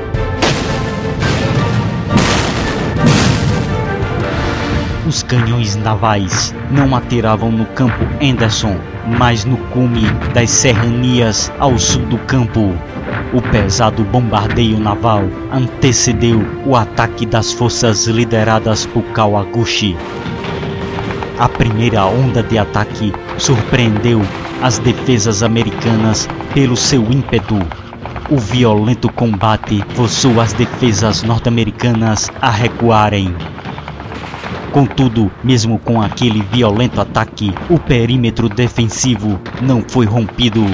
Os 5.08 5.24
canhões 5.24 5.76
navais 5.76 6.54
não 6.70 6.96
atiravam 6.96 7.52
no 7.52 7.66
campo 7.66 8.06
Anderson, 8.22 8.78
mas 9.18 9.46
no 9.46 9.58
cume 9.70 10.04
das 10.32 10.52
serranias 10.52 11.52
ao 11.58 11.80
sul 11.80 12.06
do 12.06 12.20
campo. 12.20 12.78
O 13.34 13.42
pesado 13.42 14.04
bombardeio 14.04 14.80
naval 14.80 15.24
antecedeu 15.52 16.46
o 16.66 16.76
ataque 16.76 17.26
das 17.26 17.52
forças 17.52 18.08
lideradas 18.08 18.86
por 18.86 19.04
Kawaguchi. 19.06 19.96
A 21.38 21.50
primeira 21.50 22.06
onda 22.06 22.42
de 22.42 22.58
ataque 22.58 23.12
surpreendeu 23.38 24.22
as 24.62 24.80
defesas 24.80 25.44
americanas 25.44 26.30
pelo 26.54 26.78
seu 26.78 27.02
ímpeto. 27.12 27.60
O 28.30 28.38
violento 28.38 29.12
combate 29.12 29.84
forçou 29.90 30.40
as 30.40 30.54
defesas 30.54 31.24
norte-americanas 31.24 32.32
a 32.42 32.50
recuarem. 32.50 33.36
Contudo, 34.72 35.32
mesmo 35.44 35.78
com 35.78 36.02
aquele 36.02 36.42
violento 36.42 37.02
ataque, 37.02 37.54
o 37.70 37.78
perímetro 37.80 38.48
defensivo 38.48 39.40
não 39.62 39.84
foi 39.88 40.06
rompido. 40.06 40.66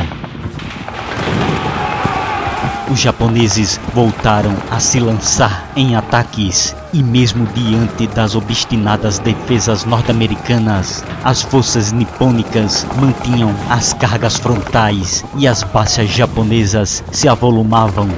Os 2.91 2.99
japoneses 2.99 3.79
voltaram 3.93 4.53
a 4.69 4.77
se 4.77 4.99
lançar 4.99 5.71
em 5.77 5.95
ataques 5.95 6.75
e 6.91 7.01
mesmo 7.01 7.45
diante 7.53 8.05
das 8.05 8.35
obstinadas 8.35 9.17
defesas 9.17 9.85
norte-americanas, 9.85 11.01
as 11.23 11.41
forças 11.41 11.93
nipônicas 11.93 12.85
mantinham 12.99 13.55
as 13.69 13.93
cargas 13.93 14.35
frontais 14.35 15.23
e 15.37 15.47
as 15.47 15.63
baixas 15.63 16.09
japonesas 16.09 17.01
se 17.13 17.29
avolumavam. 17.29 18.09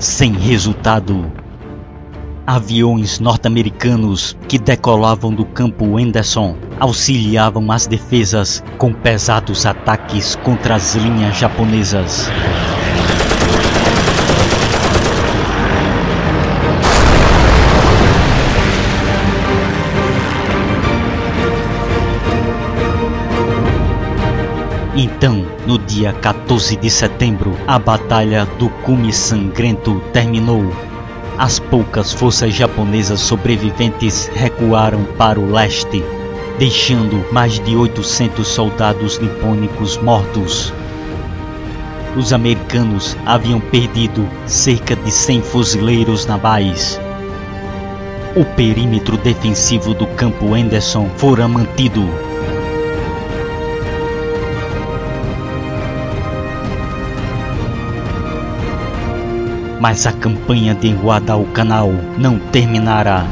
Sem 0.00 0.32
resultado. 0.32 1.30
Aviões 2.44 3.20
norte-americanos 3.20 4.36
que 4.48 4.58
decolavam 4.58 5.32
do 5.32 5.44
campo 5.44 5.96
Anderson 5.96 6.56
auxiliavam 6.80 7.70
as 7.70 7.86
defesas 7.86 8.64
com 8.78 8.92
pesados 8.92 9.64
ataques 9.64 10.34
contra 10.42 10.74
as 10.74 10.96
linhas 10.96 11.36
japonesas. 11.36 12.28
Então, 24.98 25.44
no 25.66 25.78
dia 25.78 26.10
14 26.10 26.74
de 26.74 26.88
setembro, 26.88 27.54
a 27.66 27.78
Batalha 27.78 28.46
do 28.58 28.70
Cume 28.82 29.12
Sangrento 29.12 30.00
terminou. 30.10 30.72
As 31.36 31.58
poucas 31.58 32.14
forças 32.14 32.54
japonesas 32.54 33.20
sobreviventes 33.20 34.30
recuaram 34.34 35.04
para 35.18 35.38
o 35.38 35.52
leste, 35.52 36.02
deixando 36.58 37.30
mais 37.30 37.62
de 37.62 37.76
800 37.76 38.48
soldados 38.48 39.18
nipônicos 39.18 39.98
mortos. 39.98 40.72
Os 42.16 42.32
americanos 42.32 43.14
haviam 43.26 43.60
perdido 43.60 44.26
cerca 44.46 44.96
de 44.96 45.10
100 45.10 45.42
fuzileiros 45.42 46.24
navais. 46.24 46.98
O 48.34 48.46
perímetro 48.46 49.18
defensivo 49.18 49.92
do 49.92 50.06
campo 50.06 50.54
Anderson 50.54 51.10
fora 51.18 51.46
mantido 51.46 52.02
mas 59.80 60.06
a 60.06 60.12
campanha 60.12 60.74
de 60.74 60.92
Guadalcanal 60.92 61.92
não 62.18 62.38
terminará. 62.38 63.24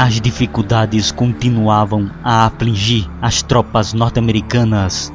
As 0.00 0.20
dificuldades 0.20 1.10
continuavam 1.10 2.08
a 2.22 2.46
afligir 2.46 3.10
as 3.20 3.42
tropas 3.42 3.92
norte-americanas. 3.92 5.12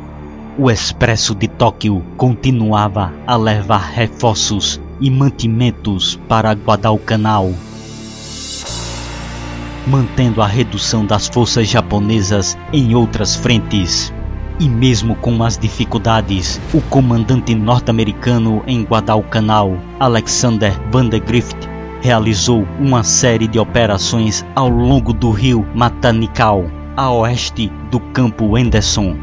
O 0.57 0.69
Expresso 0.69 1.33
de 1.33 1.47
Tóquio 1.47 2.03
continuava 2.17 3.13
a 3.25 3.37
levar 3.37 3.91
reforços 3.93 4.81
e 4.99 5.09
mantimentos 5.09 6.19
para 6.27 6.51
Guadalcanal, 6.51 7.53
mantendo 9.87 10.41
a 10.41 10.47
redução 10.47 11.05
das 11.05 11.29
forças 11.29 11.69
japonesas 11.69 12.57
em 12.73 12.93
outras 12.93 13.37
frentes. 13.37 14.13
E 14.59 14.67
mesmo 14.67 15.15
com 15.15 15.41
as 15.45 15.57
dificuldades, 15.57 16.59
o 16.73 16.81
comandante 16.81 17.55
norte-americano 17.55 18.61
em 18.67 18.83
Guadalcanal, 18.83 19.77
Alexander 19.97 20.77
Vandergrift, 20.91 21.72
realizou 22.03 22.67
uma 22.81 23.01
série 23.01 23.47
de 23.47 23.57
operações 23.57 24.45
ao 24.53 24.67
longo 24.67 25.13
do 25.13 25.31
rio 25.31 25.65
Matanical, 25.73 26.65
a 26.97 27.09
oeste 27.09 27.71
do 27.89 27.97
campo 27.97 28.57
Anderson. 28.57 29.15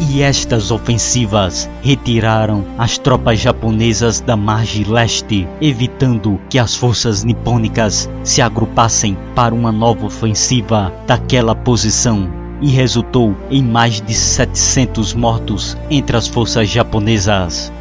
E 0.00 0.20
estas 0.20 0.72
ofensivas 0.72 1.70
retiraram 1.80 2.64
as 2.76 2.98
tropas 2.98 3.38
japonesas 3.38 4.20
da 4.20 4.36
margem 4.36 4.82
leste, 4.82 5.46
evitando 5.60 6.40
que 6.48 6.58
as 6.58 6.74
forças 6.74 7.22
nipônicas 7.22 8.10
se 8.24 8.42
agrupassem 8.42 9.16
para 9.32 9.54
uma 9.54 9.70
nova 9.70 10.06
ofensiva 10.06 10.92
daquela 11.06 11.54
posição 11.54 12.28
e 12.60 12.68
resultou 12.68 13.36
em 13.48 13.62
mais 13.62 14.00
de 14.00 14.12
700 14.12 15.14
mortos 15.14 15.76
entre 15.88 16.16
as 16.16 16.26
forças 16.26 16.68
japonesas. 16.68 17.72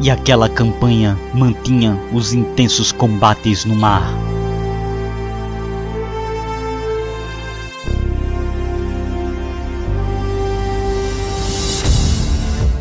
E 0.00 0.10
aquela 0.10 0.48
campanha 0.48 1.18
mantinha 1.34 1.98
os 2.12 2.32
intensos 2.32 2.92
combates 2.92 3.64
no 3.64 3.74
mar. 3.74 4.02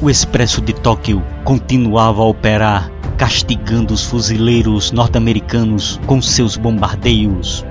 O 0.01 0.09
Expresso 0.09 0.61
de 0.61 0.73
Tóquio 0.73 1.23
continuava 1.43 2.21
a 2.23 2.25
operar, 2.25 2.91
castigando 3.17 3.93
os 3.93 4.03
fuzileiros 4.03 4.91
norte-americanos 4.91 5.99
com 6.07 6.19
seus 6.21 6.57
bombardeios 6.57 7.63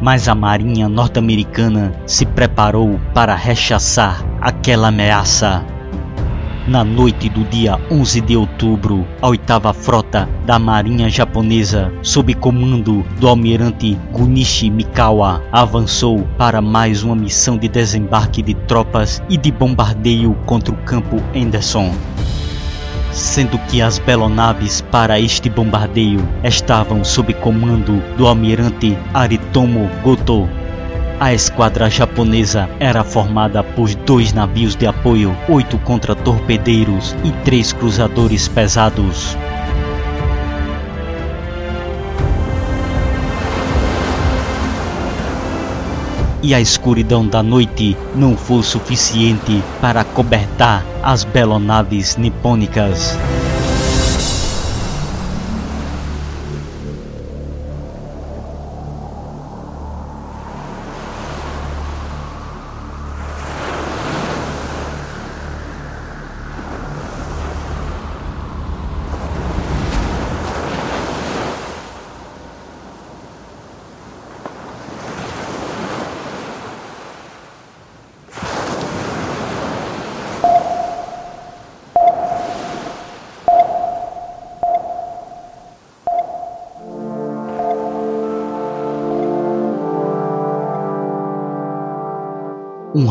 mas 0.00 0.28
a 0.28 0.34
Marinha 0.34 0.88
norte-americana 0.88 1.92
se 2.06 2.26
preparou 2.26 3.00
para 3.14 3.34
rechaçar 3.34 4.24
aquela 4.40 4.88
ameaça. 4.88 5.64
Na 6.66 6.82
noite 6.82 7.28
do 7.28 7.44
dia 7.44 7.78
11 7.92 8.20
de 8.22 8.36
outubro, 8.36 9.06
a 9.22 9.28
oitava 9.28 9.72
frota 9.72 10.28
da 10.44 10.58
Marinha 10.58 11.08
japonesa, 11.08 11.92
sob 12.02 12.34
comando 12.34 13.04
do 13.20 13.28
almirante 13.28 13.96
Gunichi 14.10 14.68
Mikawa, 14.68 15.44
avançou 15.52 16.26
para 16.36 16.60
mais 16.60 17.04
uma 17.04 17.14
missão 17.14 17.56
de 17.56 17.68
desembarque 17.68 18.42
de 18.42 18.52
tropas 18.54 19.22
e 19.28 19.36
de 19.36 19.52
bombardeio 19.52 20.36
contra 20.44 20.74
o 20.74 20.78
campo 20.78 21.22
Anderson 21.36 21.94
sendo 23.12 23.58
que 23.60 23.80
as 23.80 23.98
belonaves 23.98 24.82
para 24.82 25.18
este 25.18 25.48
bombardeio 25.48 26.20
estavam 26.44 27.02
sob 27.02 27.32
comando 27.32 28.02
do 28.16 28.26
almirante 28.26 28.96
Aritomo 29.14 29.88
Goto. 30.02 30.46
A 31.18 31.32
esquadra 31.32 31.88
japonesa 31.88 32.68
era 32.78 33.02
formada 33.02 33.62
por 33.62 33.88
dois 33.94 34.34
navios 34.34 34.76
de 34.76 34.86
apoio, 34.86 35.34
oito 35.48 35.78
contra-torpedeiros 35.78 37.16
e 37.24 37.32
três 37.42 37.72
cruzadores 37.72 38.48
pesados. 38.48 39.36
e 46.42 46.54
a 46.54 46.60
escuridão 46.60 47.26
da 47.26 47.42
noite 47.42 47.96
não 48.14 48.36
foi 48.36 48.62
suficiente 48.62 49.60
para 49.80 50.04
cobertar 50.04 50.84
as 51.02 51.24
belonaves 51.24 52.16
nipônicas. 52.16 53.18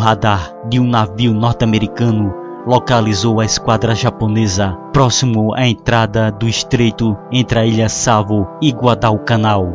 Radar 0.05 0.53
de 0.69 0.79
um 0.79 0.87
navio 0.87 1.33
norte-americano 1.33 2.31
localizou 2.67 3.39
a 3.39 3.45
esquadra 3.45 3.95
japonesa 3.95 4.77
próximo 4.93 5.51
à 5.55 5.67
entrada 5.67 6.31
do 6.31 6.47
estreito 6.47 7.17
entre 7.31 7.57
a 7.57 7.65
ilha 7.65 7.89
Savo 7.89 8.47
e 8.61 8.69
Guadalcanal. 8.69 9.67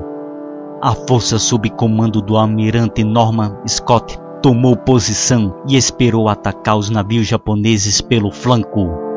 A 0.80 0.92
força 0.92 1.36
sob 1.36 1.68
comando 1.70 2.22
do 2.22 2.36
almirante 2.36 3.02
Norman 3.02 3.56
Scott 3.66 4.20
tomou 4.40 4.76
posição 4.76 5.52
e 5.68 5.76
esperou 5.76 6.28
atacar 6.28 6.76
os 6.76 6.90
navios 6.90 7.26
japoneses 7.26 8.00
pelo 8.00 8.30
flanco. 8.30 9.09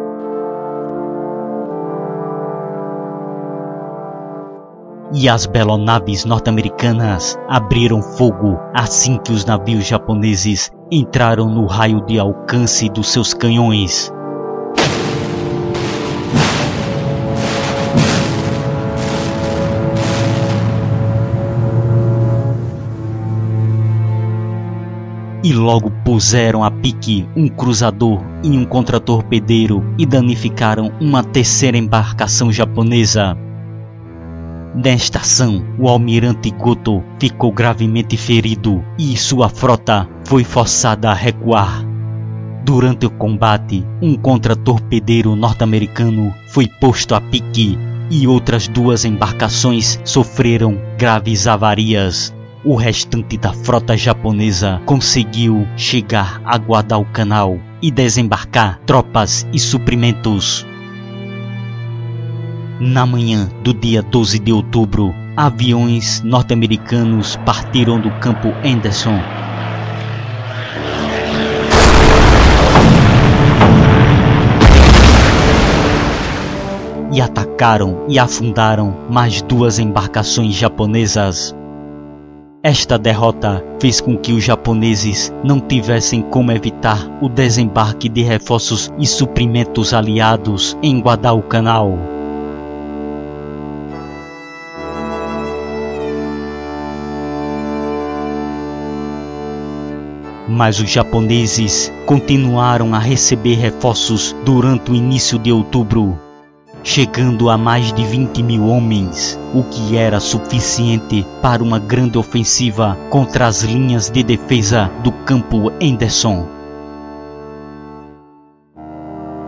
E 5.13 5.29
as 5.29 5.45
belonaves 5.45 6.25
norte-americanas 6.25 7.37
abriram 7.47 8.01
fogo 8.01 8.59
assim 8.73 9.17
que 9.17 9.31
os 9.31 9.45
navios 9.45 9.85
japoneses 9.85 10.71
entraram 10.91 11.47
no 11.47 11.65
raio 11.65 12.01
de 12.05 12.17
alcance 12.17 12.89
dos 12.89 13.11
seus 13.11 13.33
canhões. 13.33 14.11
e 25.43 25.51
logo 25.51 25.91
puseram 26.05 26.63
a 26.63 26.71
pique 26.71 27.27
um 27.35 27.49
cruzador 27.49 28.21
e 28.41 28.57
um 28.57 28.63
contratorpedeiro 28.63 29.83
e 29.97 30.05
danificaram 30.05 30.89
uma 31.01 31.21
terceira 31.21 31.77
embarcação 31.77 32.49
japonesa. 32.49 33.37
Nesta 34.75 35.19
ação, 35.19 35.63
o 35.77 35.87
almirante 35.87 36.49
Goto 36.49 37.03
ficou 37.19 37.51
gravemente 37.51 38.17
ferido 38.17 38.83
e 38.97 39.15
sua 39.15 39.47
frota 39.47 40.09
foi 40.25 40.43
forçada 40.43 41.11
a 41.11 41.13
recuar. 41.13 41.85
Durante 42.65 43.05
o 43.05 43.11
combate, 43.11 43.85
um 44.01 44.15
contra-torpedeiro 44.15 45.35
norte-americano 45.35 46.33
foi 46.47 46.67
posto 46.67 47.13
a 47.13 47.21
pique 47.21 47.77
e 48.09 48.25
outras 48.25 48.67
duas 48.67 49.05
embarcações 49.05 49.99
sofreram 50.03 50.81
graves 50.97 51.45
avarias. 51.45 52.33
O 52.65 52.75
restante 52.75 53.37
da 53.37 53.53
frota 53.53 53.95
japonesa 53.95 54.81
conseguiu 54.87 55.67
chegar 55.77 56.41
a 56.45 56.57
Guadalcanal 56.57 57.59
e 57.79 57.91
desembarcar 57.91 58.79
tropas 58.87 59.45
e 59.53 59.59
suprimentos. 59.59 60.65
Na 62.85 63.05
manhã 63.05 63.49
do 63.63 63.73
dia 63.73 64.01
12 64.01 64.39
de 64.39 64.51
outubro, 64.51 65.15
aviões 65.37 66.21
norte-americanos 66.21 67.37
partiram 67.45 67.97
do 67.97 68.11
campo 68.19 68.49
Anderson. 68.61 69.17
E 77.13 77.21
atacaram 77.21 78.03
e 78.09 78.19
afundaram 78.19 78.93
mais 79.09 79.41
duas 79.41 79.79
embarcações 79.79 80.53
japonesas. 80.53 81.55
Esta 82.61 82.99
derrota 82.99 83.63
fez 83.79 84.01
com 84.01 84.17
que 84.17 84.33
os 84.33 84.43
japoneses 84.43 85.33
não 85.41 85.61
tivessem 85.61 86.21
como 86.21 86.51
evitar 86.51 86.99
o 87.21 87.29
desembarque 87.29 88.09
de 88.09 88.23
reforços 88.23 88.91
e 88.99 89.07
suprimentos 89.07 89.93
aliados 89.93 90.77
em 90.83 90.99
Guadalcanal. 90.99 92.12
Mas 100.55 100.79
os 100.79 100.87
japoneses 100.87 101.91
continuaram 102.05 102.93
a 102.93 102.99
receber 102.99 103.55
reforços 103.55 104.35
durante 104.45 104.91
o 104.91 104.95
início 104.95 105.39
de 105.39 105.51
outubro, 105.51 106.15
chegando 106.83 107.49
a 107.49 107.57
mais 107.57 107.91
de 107.91 108.05
20 108.05 108.43
mil 108.43 108.67
homens, 108.67 109.39
o 109.51 109.63
que 109.63 109.97
era 109.97 110.19
suficiente 110.19 111.25
para 111.41 111.63
uma 111.63 111.79
grande 111.79 112.19
ofensiva 112.19 112.95
contra 113.09 113.47
as 113.47 113.63
linhas 113.63 114.11
de 114.11 114.21
defesa 114.21 114.91
do 115.03 115.11
campo 115.11 115.71
Anderson. 115.81 116.45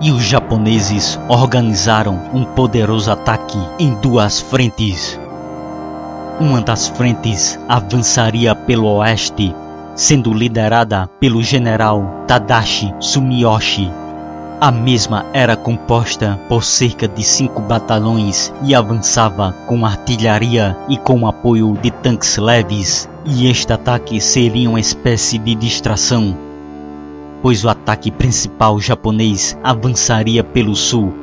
E 0.02 0.10
os 0.10 0.24
japoneses 0.24 1.20
organizaram 1.30 2.20
um 2.34 2.44
poderoso 2.44 3.12
ataque 3.12 3.60
em 3.78 3.94
duas 4.02 4.42
frentes. 4.42 5.20
Uma 6.40 6.62
das 6.62 6.88
frentes 6.88 7.60
avançaria 7.70 8.56
pelo 8.56 8.88
oeste 8.88 9.54
sendo 9.96 10.34
liderada 10.34 11.08
pelo 11.20 11.42
general 11.42 12.24
Tadashi 12.28 12.94
Sumiyoshi. 13.00 13.92
A 14.62 14.72
mesma 14.72 15.26
era 15.34 15.56
composta 15.56 16.40
por 16.48 16.64
cerca 16.64 17.08
de 17.08 17.24
cinco 17.24 17.62
batalhões 17.62 18.54
e 18.64 18.76
avançava 18.76 19.54
com 19.68 19.86
artilharia 19.86 20.78
e 20.88 20.98
com 20.98 21.28
apoio 21.28 21.78
de 21.82 21.92
tanques 21.92 22.38
leves, 22.38 23.10
e 23.26 23.50
este 23.50 23.74
ataque 23.74 24.22
seria 24.22 24.70
uma 24.70 24.80
espécie 24.80 25.38
de 25.38 25.56
distração 25.56 26.36
pois 27.46 27.64
o 27.64 27.70
ataque 27.70 28.10
principal 28.10 28.82
japonês 28.82 29.56
avançaria 29.64 30.44
pelo 30.44 30.76
sul. 30.76 31.14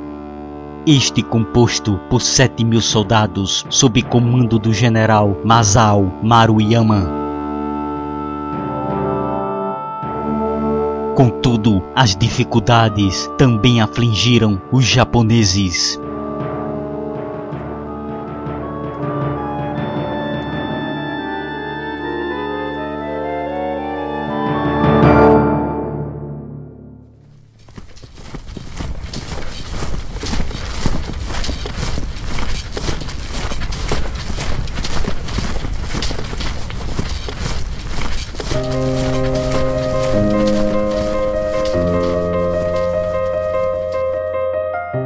Este 0.86 1.20
composto 1.20 1.98
por 2.08 2.22
7 2.22 2.64
mil 2.64 2.80
soldados 2.80 3.66
sob 3.68 4.00
comando 4.02 4.56
do 4.56 4.72
general 4.72 5.36
Masao 5.44 6.12
Maruyama. 6.22 7.31
Contudo, 11.14 11.82
as 11.94 12.16
dificuldades 12.16 13.30
também 13.36 13.80
afligiram 13.82 14.60
os 14.72 14.84
japoneses. 14.84 16.00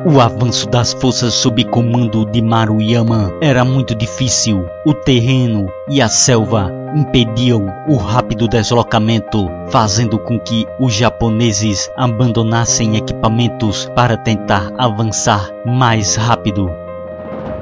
O 0.09 0.21
avanço 0.21 0.69
das 0.69 0.93
forças 0.93 1.35
sob 1.35 1.65
comando 1.65 2.25
de 2.27 2.41
Maruyama 2.41 3.33
era 3.41 3.65
muito 3.65 3.93
difícil. 3.93 4.65
O 4.85 4.95
terreno 4.95 5.69
e 5.91 6.01
a 6.01 6.09
selva 6.09 6.71
impediam 6.95 7.67
o 7.89 7.97
rápido 7.97 8.47
deslocamento, 8.47 9.51
fazendo 9.69 10.17
com 10.17 10.39
que 10.39 10.65
os 10.79 10.95
japoneses 10.95 11.91
abandonassem 11.97 12.97
equipamentos 12.97 13.91
para 13.97 14.17
tentar 14.17 14.73
avançar 14.79 15.51
mais 15.67 16.15
rápido. 16.15 16.71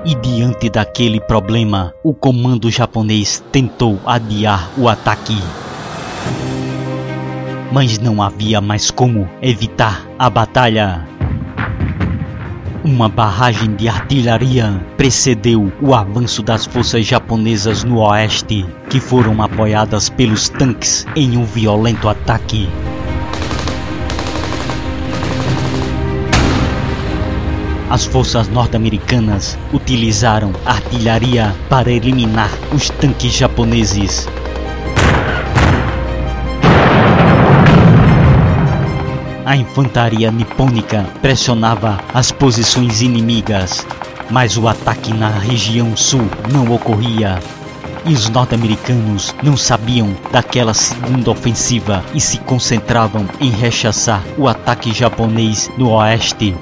E 0.04 0.14
diante 0.14 0.68
daquele 0.68 1.20
problema, 1.22 1.94
o 2.02 2.12
comando 2.12 2.70
japonês 2.70 3.42
tentou 3.50 3.98
adiar 4.04 4.68
o 4.76 4.86
ataque. 4.86 5.42
Mas 7.72 7.98
não 7.98 8.20
havia 8.20 8.60
mais 8.60 8.90
como 8.90 9.26
evitar 9.40 10.06
a 10.18 10.28
batalha. 10.28 11.13
Uma 12.84 13.08
barragem 13.08 13.74
de 13.76 13.88
artilharia 13.88 14.78
precedeu 14.94 15.72
o 15.80 15.94
avanço 15.94 16.42
das 16.42 16.66
forças 16.66 17.06
japonesas 17.06 17.82
no 17.82 18.00
oeste, 18.00 18.66
que 18.90 19.00
foram 19.00 19.40
apoiadas 19.40 20.10
pelos 20.10 20.50
tanques 20.50 21.06
em 21.16 21.34
um 21.38 21.46
violento 21.46 22.10
ataque. 22.10 22.68
As 27.88 28.04
forças 28.04 28.48
norte-americanas 28.48 29.56
utilizaram 29.72 30.52
artilharia 30.66 31.54
para 31.70 31.90
eliminar 31.90 32.50
os 32.70 32.90
tanques 32.90 33.32
japoneses 33.32 34.28
A 39.44 39.54
infantaria 39.54 40.30
nipônica 40.30 41.04
pressionava 41.20 41.98
as 42.14 42.32
posições 42.32 43.02
inimigas, 43.02 43.86
mas 44.30 44.56
o 44.56 44.66
ataque 44.66 45.12
na 45.12 45.28
região 45.28 45.94
sul 45.94 46.26
não 46.50 46.74
ocorria. 46.74 47.38
E 48.06 48.14
os 48.14 48.30
norte-americanos 48.30 49.34
não 49.42 49.54
sabiam 49.54 50.16
daquela 50.32 50.72
segunda 50.72 51.30
ofensiva 51.30 52.02
e 52.14 52.20
se 52.20 52.38
concentravam 52.38 53.26
em 53.38 53.50
rechaçar 53.50 54.22
o 54.38 54.48
ataque 54.48 54.94
japonês 54.94 55.70
no 55.76 55.90
oeste. 55.90 56.56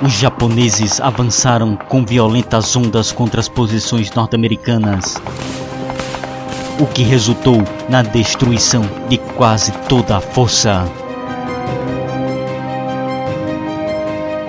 Os 0.00 0.12
japoneses 0.12 1.00
avançaram 1.00 1.74
com 1.74 2.04
violentas 2.04 2.76
ondas 2.76 3.10
contra 3.10 3.40
as 3.40 3.48
posições 3.48 4.12
norte-americanas 4.12 5.20
o 6.78 6.86
que 6.86 7.02
resultou 7.02 7.62
na 7.88 8.02
destruição 8.02 8.82
de 9.08 9.18
quase 9.18 9.72
toda 9.88 10.16
a 10.16 10.20
força. 10.20 10.84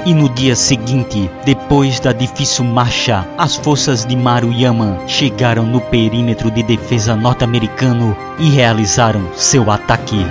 E 0.05 0.13
no 0.13 0.29
dia 0.29 0.55
seguinte, 0.55 1.29
depois 1.43 1.99
da 1.99 2.13
difícil 2.13 2.63
marcha, 2.63 3.27
as 3.37 3.57
forças 3.57 4.05
de 4.05 4.15
Maruyama 4.15 4.97
chegaram 5.05 5.65
no 5.65 5.81
perímetro 5.81 6.49
de 6.49 6.63
defesa 6.63 7.13
norte-americano 7.13 8.15
e 8.39 8.49
realizaram 8.49 9.33
seu 9.35 9.69
ataque. 9.69 10.25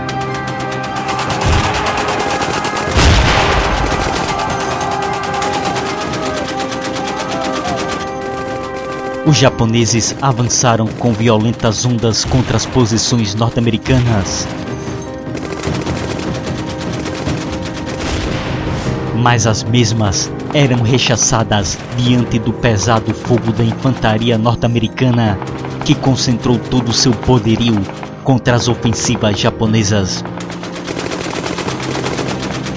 Os 9.27 9.37
japoneses 9.37 10.15
avançaram 10.23 10.87
com 10.87 11.13
violentas 11.13 11.85
ondas 11.85 12.25
contra 12.25 12.57
as 12.57 12.65
posições 12.65 13.35
norte-americanas. 13.35 14.47
Mas 19.17 19.45
as 19.49 19.65
mesmas 19.65 20.31
eram 20.55 20.81
rechaçadas 20.81 21.77
diante 21.97 22.39
do 22.39 22.53
pesado 22.53 23.13
fogo 23.13 23.51
da 23.51 23.65
infantaria 23.65 24.39
norte-americana, 24.39 25.37
que 25.85 25.97
concentrou 25.97 26.57
todo 26.57 26.91
o 26.91 26.95
seu 26.95 27.11
poderio 27.11 27.83
contra 28.23 28.55
as 28.55 28.69
ofensivas 28.69 29.41
japonesas. 29.41 30.25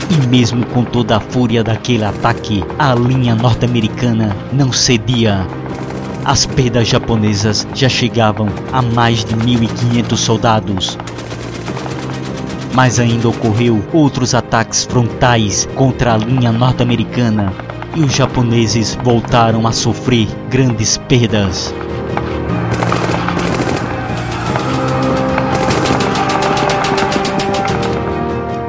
E 0.10 0.28
mesmo 0.28 0.66
com 0.66 0.84
toda 0.84 1.18
a 1.18 1.20
fúria 1.20 1.64
daquele 1.64 2.06
ataque, 2.06 2.66
a 2.80 2.96
linha 2.96 3.36
norte-americana 3.36 4.36
não 4.52 4.74
cedia 4.74 5.46
as 6.26 6.46
perdas 6.46 6.88
japonesas 6.88 7.68
já 7.74 7.90
chegavam 7.90 8.48
a 8.72 8.82
mais 8.82 9.24
de 9.24 9.34
1.500 9.36 10.18
soldados. 10.18 10.98
Mas 12.74 13.00
ainda 13.00 13.30
ocorreu 13.30 13.84
outros 13.92 14.34
ataques 14.34 14.86
frontais 14.86 15.68
contra 15.76 16.14
a 16.14 16.18
linha 16.18 16.52
norte-americana 16.52 17.52
e 17.96 18.02
os 18.02 18.14
japoneses 18.14 18.98
voltaram 19.04 19.66
a 19.68 19.72
sofrer 19.72 20.28
grandes 20.50 20.98
perdas. 20.98 21.74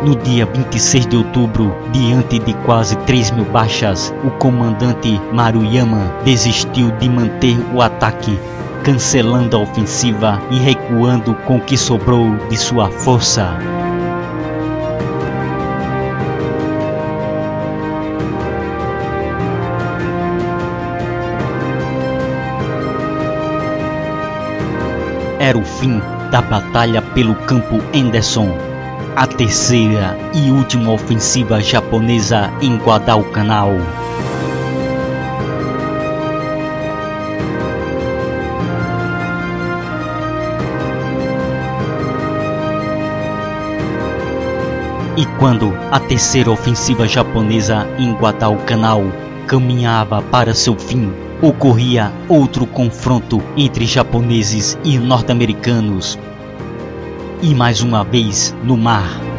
No 0.02 0.14
dia 0.14 0.46
26 0.46 1.08
de 1.08 1.16
outubro, 1.18 1.76
diante 1.92 2.38
de 2.38 2.54
quase 2.64 2.96
3 3.00 3.32
mil 3.32 3.44
baixas, 3.44 4.14
o 4.24 4.30
comandante 4.30 5.20
Maruyama 5.30 6.10
desistiu 6.24 6.90
de 6.92 7.06
manter 7.06 7.58
o 7.74 7.82
ataque, 7.82 8.38
cancelando 8.82 9.58
a 9.58 9.60
ofensiva 9.60 10.40
e 10.50 10.58
recuando 10.58 11.34
com 11.44 11.58
o 11.58 11.60
que 11.60 11.76
sobrou 11.76 12.34
de 12.48 12.56
sua 12.56 12.90
força. 12.90 13.58
Era 25.38 25.58
o 25.58 25.64
fim 25.64 26.00
da 26.30 26.40
batalha 26.40 27.02
pelo 27.02 27.34
campo 27.34 27.80
Anderson 27.94 28.69
a 29.20 29.26
terceira 29.26 30.16
e 30.32 30.50
última 30.50 30.92
ofensiva 30.92 31.60
japonesa 31.60 32.50
em 32.62 32.78
Guadalcanal. 32.78 33.74
E 45.18 45.26
quando 45.38 45.76
a 45.90 46.00
terceira 46.00 46.50
ofensiva 46.50 47.06
japonesa 47.06 47.86
em 47.98 48.14
Guadalcanal 48.14 49.02
caminhava 49.46 50.22
para 50.22 50.54
seu 50.54 50.78
fim, 50.78 51.12
ocorria 51.42 52.10
outro 52.26 52.66
confronto 52.66 53.42
entre 53.54 53.84
japoneses 53.84 54.78
e 54.82 54.98
norte-americanos 54.98 56.18
e 57.42 57.54
mais 57.54 57.80
uma 57.80 58.04
vez 58.04 58.54
no 58.62 58.76
mar. 58.76 59.29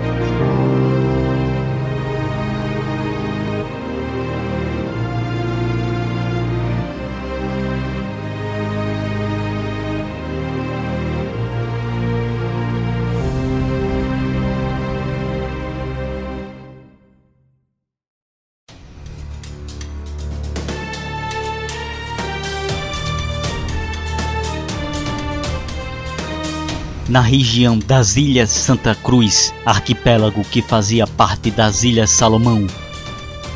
Na 27.12 27.20
região 27.20 27.78
das 27.78 28.16
Ilhas 28.16 28.49
Santa 28.49 28.95
Cruz, 28.95 29.53
arquipélago 29.66 30.45
que 30.45 30.62
fazia 30.62 31.05
parte 31.05 31.51
das 31.51 31.84
Ilhas 31.84 32.09
Salomão. 32.09 32.66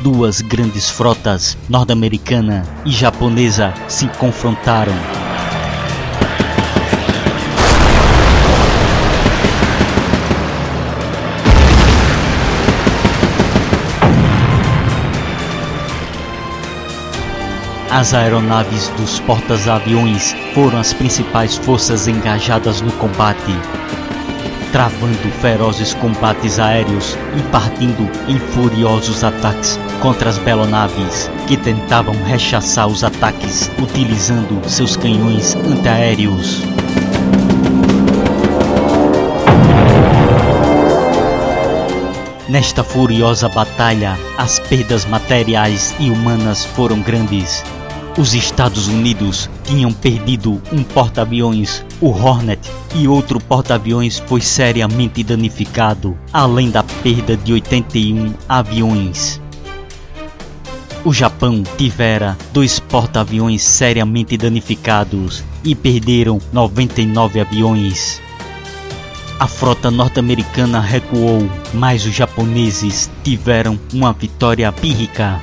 Duas 0.02 0.42
grandes 0.42 0.90
frotas, 0.90 1.56
norte-americana 1.66 2.64
e 2.84 2.90
japonesa, 2.90 3.72
se 3.88 4.08
confrontaram. 4.08 5.15
As 17.96 18.12
aeronaves 18.12 18.90
dos 18.98 19.20
portas-aviões 19.20 20.36
foram 20.52 20.78
as 20.78 20.92
principais 20.92 21.56
forças 21.56 22.06
engajadas 22.06 22.82
no 22.82 22.92
combate, 22.92 23.58
travando 24.70 25.30
ferozes 25.40 25.94
combates 25.94 26.58
aéreos 26.58 27.16
e 27.34 27.42
partindo 27.50 28.06
em 28.28 28.38
furiosos 28.38 29.24
ataques 29.24 29.80
contra 30.02 30.28
as 30.28 30.36
belonaves, 30.36 31.30
que 31.46 31.56
tentavam 31.56 32.14
rechaçar 32.24 32.86
os 32.86 33.02
ataques 33.02 33.70
utilizando 33.82 34.60
seus 34.68 34.94
canhões 34.94 35.56
antiaéreos. 35.56 36.62
Nesta 42.46 42.84
furiosa 42.84 43.48
batalha, 43.48 44.18
as 44.36 44.58
perdas 44.58 45.06
materiais 45.06 45.94
e 45.98 46.10
humanas 46.10 46.62
foram 46.66 47.00
grandes. 47.00 47.64
Os 48.18 48.32
Estados 48.32 48.88
Unidos 48.88 49.50
tinham 49.64 49.92
perdido 49.92 50.62
um 50.72 50.82
porta-aviões, 50.82 51.84
o 52.00 52.08
Hornet, 52.08 52.58
e 52.94 53.06
outro 53.06 53.38
porta-aviões 53.38 54.18
foi 54.26 54.40
seriamente 54.40 55.22
danificado, 55.22 56.16
além 56.32 56.70
da 56.70 56.82
perda 56.82 57.36
de 57.36 57.52
81 57.52 58.32
aviões. 58.48 59.38
O 61.04 61.12
Japão 61.12 61.62
tivera 61.76 62.38
dois 62.54 62.80
porta-aviões 62.80 63.62
seriamente 63.62 64.34
danificados 64.38 65.44
e 65.62 65.74
perderam 65.74 66.40
99 66.54 67.40
aviões. 67.40 68.22
A 69.38 69.46
frota 69.46 69.90
norte-americana 69.90 70.80
recuou, 70.80 71.46
mas 71.74 72.06
os 72.06 72.14
japoneses 72.14 73.10
tiveram 73.22 73.78
uma 73.92 74.14
vitória 74.14 74.72
pírrica, 74.72 75.38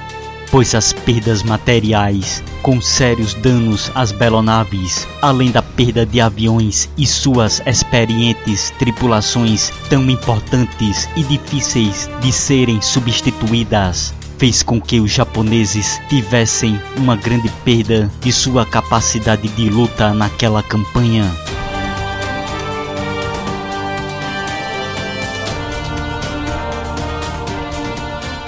pois 0.53 0.75
as 0.75 0.93
perdas 0.93 1.41
materiais, 1.41 2.43
com 2.61 2.79
sérios 2.79 3.33
danos 3.33 3.91
às 3.95 4.11
belonaves, 4.11 5.07
além 5.19 5.49
da 5.49 5.63
perda 5.63 6.05
de 6.05 6.21
aviões 6.21 6.87
e 6.95 7.07
suas 7.07 7.59
experientes 7.65 8.71
tripulações 8.77 9.71
tão 9.89 10.07
importantes 10.11 11.09
e 11.15 11.23
difíceis 11.23 12.07
de 12.21 12.31
serem 12.31 12.79
substituídas, 12.83 14.13
fez 14.37 14.61
com 14.61 14.79
que 14.79 14.99
os 14.99 15.11
japoneses 15.11 15.99
tivessem 16.07 16.79
uma 16.97 17.15
grande 17.15 17.49
perda 17.65 18.07
de 18.21 18.31
sua 18.31 18.63
capacidade 18.63 19.47
de 19.47 19.71
luta 19.71 20.13
naquela 20.13 20.61
campanha. 20.61 21.25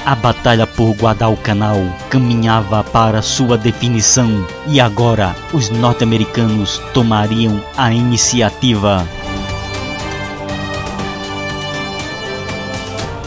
A 0.05 0.13
batalha 0.13 0.67
por 0.67 0.91
Guadalcanal 0.91 1.79
caminhava 2.11 2.83
para 2.83 3.23
sua 3.23 3.57
definição 3.57 4.45
e 4.67 4.79
agora 4.79 5.35
os 5.51 5.71
norte-americanos 5.71 6.79
tomariam 6.93 7.59
a 7.75 7.91
iniciativa. 7.91 9.03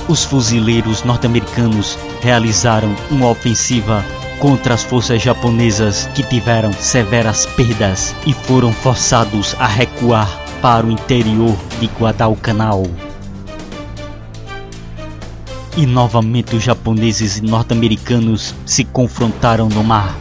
Os 0.07 0.25
fuzileiros 0.25 1.03
norte-americanos 1.03 1.99
realizaram 2.21 2.95
uma 3.11 3.29
ofensiva 3.29 4.05
contra 4.39 4.75
as 4.75 4.85
forças 4.85 5.21
japonesas 5.21 6.09
que 6.15 6.23
tiveram 6.23 6.73
severas 6.73 7.45
perdas 7.45 8.15
e 8.25 8.33
foram 8.33 8.73
forçados 8.73 9.57
a 9.59 9.67
recuar 9.67 10.29
para 10.63 10.87
o 10.87 10.93
interior 10.93 11.57
de 11.81 11.87
Guadalcanal. 11.99 12.85
E 15.79 15.87
novamente 15.87 16.57
os 16.57 16.65
japoneses 16.65 17.37
e 17.37 17.43
norte-americanos 17.43 18.53
se 18.67 18.83
confrontaram 18.83 19.69
no 19.69 19.85
mar. 19.85 20.19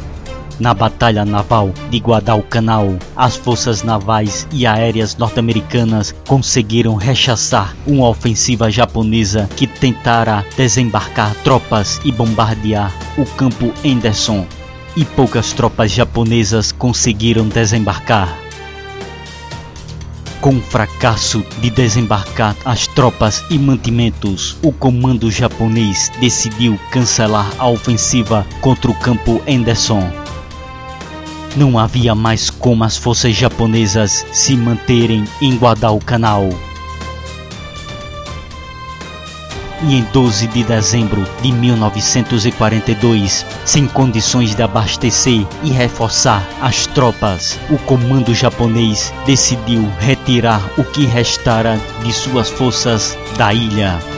Na 0.59 0.71
Batalha 0.71 1.25
Naval 1.25 1.71
de 1.89 1.97
Guadalcanal, 1.97 2.95
as 3.15 3.35
forças 3.35 3.81
navais 3.81 4.47
e 4.51 4.67
aéreas 4.67 5.17
norte-americanas 5.17 6.13
conseguiram 6.27 6.93
rechaçar 6.93 7.75
uma 7.87 8.07
ofensiva 8.07 8.69
japonesa 8.69 9.49
que 9.57 9.65
tentara 9.65 10.45
desembarcar 10.55 11.33
tropas 11.43 11.99
e 12.05 12.11
bombardear 12.11 12.93
o 13.17 13.25
campo 13.25 13.73
Anderson. 13.83 14.45
E 14.95 15.03
poucas 15.03 15.53
tropas 15.53 15.91
japonesas 15.91 16.71
conseguiram 16.71 17.47
desembarcar. 17.47 18.46
Com 20.47 20.59
o 20.59 20.61
fracasso 20.61 21.43
de 21.59 21.69
desembarcar 21.69 22.55
as 22.63 22.87
tropas 22.87 23.43
e 23.49 23.59
mantimentos, 23.59 24.55
o 24.63 24.71
comando 24.71 25.29
japonês 25.29 26.09
decidiu 26.21 26.79
cancelar 26.89 27.51
a 27.59 27.67
ofensiva 27.67 28.47
contra 28.61 28.89
o 28.89 28.97
campo 28.97 29.41
Anderson. 29.45 30.09
Não 31.57 31.77
havia 31.77 32.15
mais 32.15 32.49
como 32.49 32.85
as 32.85 32.95
forças 32.95 33.35
japonesas 33.35 34.25
se 34.31 34.55
manterem 34.55 35.25
em 35.41 35.57
Guadalcanal. 35.57 36.47
E 39.84 39.95
em 39.95 40.03
12 40.13 40.47
de 40.47 40.63
dezembro 40.63 41.23
de 41.41 41.51
1942, 41.51 43.45
sem 43.65 43.88
condições 43.88 44.55
de 44.55 44.63
abastecer 44.63 45.45
e 45.63 45.69
reforçar 45.69 46.47
as 46.61 46.88
tropas, 46.88 47.59
o 47.69 47.78
comando 47.80 48.34
japonês 48.34 49.13
decidiu 49.25 49.88
retirar 49.99 50.61
o 50.78 50.84
que 50.84 51.05
restara 51.05 51.80
de 52.03 52.13
suas 52.13 52.49
forças 52.49 53.17
da 53.38 53.53
ilha. 53.53 54.16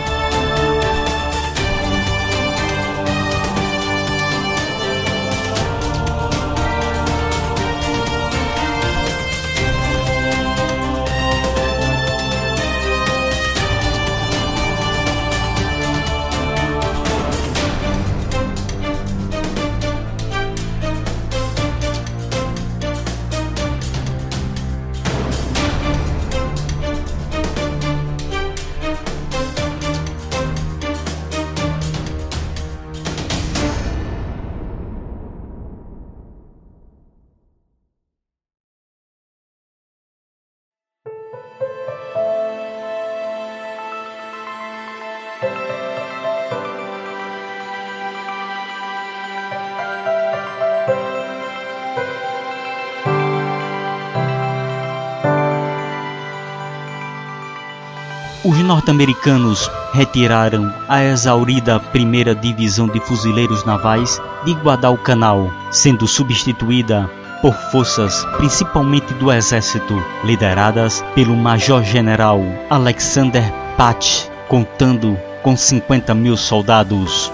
Os 58.99 59.05
norte-americanos 59.05 59.71
retiraram 59.93 60.73
a 60.89 61.01
exaurida 61.01 61.79
primeira 61.79 62.35
divisão 62.35 62.85
de 62.85 62.99
fuzileiros 62.99 63.63
navais 63.63 64.21
de 64.43 64.51
Guadalcanal, 64.51 65.49
sendo 65.71 66.05
substituída 66.05 67.09
por 67.41 67.53
forças 67.71 68.25
principalmente 68.35 69.13
do 69.13 69.31
exército, 69.31 70.03
lideradas 70.25 71.01
pelo 71.15 71.33
major-general 71.33 72.41
Alexander 72.69 73.43
Patch, 73.77 74.27
contando 74.49 75.17
com 75.41 75.55
50 75.55 76.13
mil 76.13 76.35
soldados. 76.35 77.31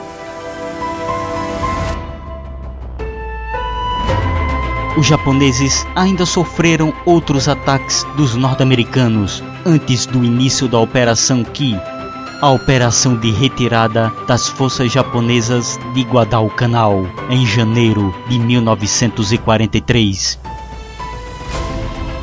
Os 4.98 5.06
japoneses 5.06 5.86
ainda 5.94 6.26
sofreram 6.26 6.94
outros 7.06 7.50
ataques 7.50 8.06
dos 8.16 8.34
norte-americanos 8.36 9.44
antes 9.66 10.06
do 10.06 10.24
início 10.24 10.70
da 10.70 10.80
Operação 10.80 11.44
Ki, 11.44 11.78
a 12.42 12.50
operação 12.50 13.18
de 13.18 13.30
retirada 13.32 14.12
das 14.26 14.48
forças 14.48 14.92
japonesas 14.92 15.78
de 15.94 16.02
Guadalcanal 16.04 17.06
em 17.30 17.46
janeiro 17.46 18.16
de 18.30 18.40
1943. 18.40 20.40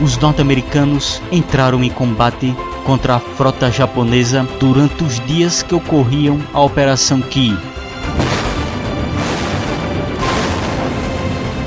os 0.00 0.18
norte-americanos 0.18 1.22
entraram 1.30 1.84
em 1.84 1.90
combate 1.90 2.54
contra 2.84 3.16
a 3.16 3.20
frota 3.20 3.70
japonesa 3.70 4.46
durante 4.58 5.04
os 5.04 5.20
dias 5.26 5.62
que 5.62 5.74
ocorriam 5.74 6.40
a 6.52 6.60
Operação 6.60 7.20
Ki, 7.20 7.56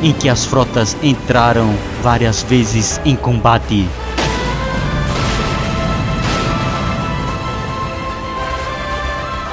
em 0.05 0.13
que 0.13 0.29
as 0.29 0.45
frotas 0.45 0.95
entraram 1.01 1.75
várias 2.03 2.43
vezes 2.43 3.01
em 3.03 3.15
combate. 3.15 3.89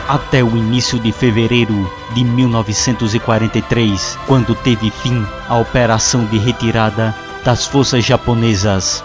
Até 0.07 0.45
o 0.45 0.55
início 0.55 0.99
de 1.01 1.11
fevereiro 1.11 1.91
de 2.13 2.23
1943, 2.23 4.19
quando 4.27 4.55
teve 4.55 4.91
fim 4.91 5.27
a 5.49 5.57
operação 5.57 6.27
de 6.27 6.37
retirada 6.37 7.15
das 7.43 7.67
forças 7.67 8.05
japonesas. 8.05 9.03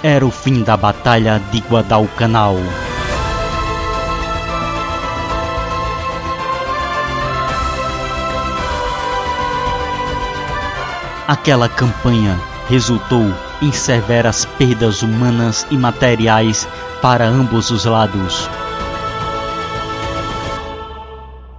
Era 0.00 0.24
o 0.24 0.30
fim 0.30 0.62
da 0.62 0.76
Batalha 0.76 1.42
de 1.50 1.58
Guadalcanal. 1.58 2.56
Aquela 11.26 11.68
campanha 11.68 12.40
resultou 12.68 13.32
em 13.60 13.70
severas 13.70 14.44
perdas 14.44 15.02
humanas 15.02 15.66
e 15.70 15.76
materiais 15.76 16.66
para 17.00 17.26
ambos 17.26 17.70
os 17.70 17.84
lados. 17.84 18.48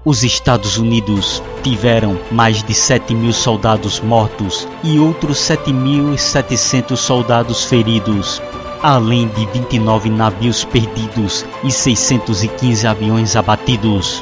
Os 0.06 0.22
Estados 0.22 0.78
Unidos 0.78 1.42
tiveram 1.64 2.20
mais 2.30 2.62
de 2.62 2.74
7 2.74 3.16
mil 3.16 3.32
soldados 3.32 4.02
mortos 4.02 4.68
e 4.84 5.00
outros 5.00 5.38
7.700 5.38 6.98
soldados 6.98 7.64
feridos, 7.64 8.42
além 8.82 9.30
de 9.30 9.46
29 9.46 10.10
navios 10.10 10.66
perdidos 10.66 11.46
e 11.64 11.72
615 11.72 12.86
aviões 12.86 13.38
abatidos. 13.38 14.22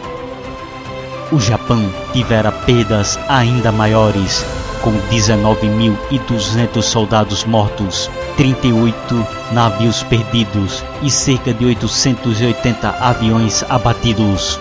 O 1.31 1.39
Japão 1.39 1.91
tivera 2.13 2.51
perdas 2.51 3.17
ainda 3.27 3.71
maiores, 3.71 4.45
com 4.81 4.91
19.200 5.09 6.81
soldados 6.81 7.45
mortos, 7.45 8.09
38 8.37 9.27
navios 9.51 10.03
perdidos 10.03 10.83
e 11.01 11.09
cerca 11.09 11.53
de 11.53 11.65
880 11.65 12.89
aviões 12.89 13.63
abatidos. 13.69 14.59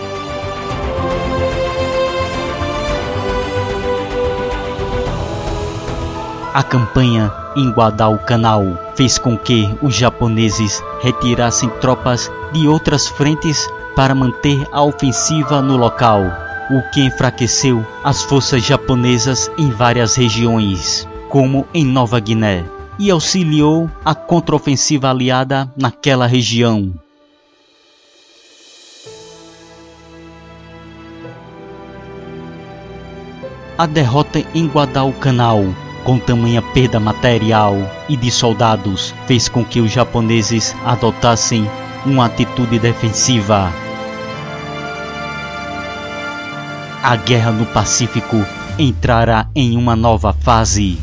A 6.52 6.62
campanha 6.62 7.32
em 7.56 7.70
Guadalcanal 7.70 8.64
fez 8.94 9.18
com 9.18 9.38
que 9.38 9.72
os 9.80 9.94
japoneses 9.94 10.82
retirassem 11.00 11.68
tropas 11.80 12.30
de 12.52 12.66
outras 12.66 13.08
frentes 13.08 13.68
para 13.94 14.14
manter 14.14 14.66
a 14.72 14.82
ofensiva 14.82 15.62
no 15.62 15.76
local, 15.76 16.24
o 16.70 16.82
que 16.90 17.00
enfraqueceu 17.00 17.84
as 18.04 18.22
forças 18.22 18.64
japonesas 18.64 19.50
em 19.58 19.70
várias 19.70 20.14
regiões, 20.14 21.08
como 21.28 21.66
em 21.74 21.84
Nova 21.84 22.20
Guiné, 22.20 22.64
e 22.98 23.10
auxiliou 23.10 23.90
a 24.04 24.14
contraofensiva 24.14 25.10
aliada 25.10 25.70
naquela 25.76 26.26
região. 26.26 26.92
A 33.76 33.86
derrota 33.86 34.42
em 34.54 34.66
Guadalcanal 34.66 35.64
com 36.04 36.18
tamanha 36.18 36.62
perda 36.62 36.98
material 36.98 37.76
e 38.08 38.16
de 38.16 38.30
soldados, 38.30 39.14
fez 39.26 39.48
com 39.48 39.64
que 39.64 39.80
os 39.80 39.90
japoneses 39.90 40.74
adotassem 40.84 41.68
uma 42.06 42.26
atitude 42.26 42.78
defensiva. 42.78 43.72
A 47.02 47.16
guerra 47.16 47.50
no 47.50 47.64
Pacífico 47.64 48.36
entrará 48.78 49.48
em 49.54 49.74
uma 49.74 49.96
nova 49.96 50.34
fase. 50.34 50.98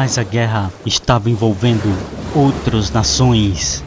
Mas 0.00 0.16
a 0.16 0.24
guerra 0.24 0.72
estava 0.86 1.28
envolvendo 1.28 1.94
outras 2.32 2.90
nações. 2.90 3.84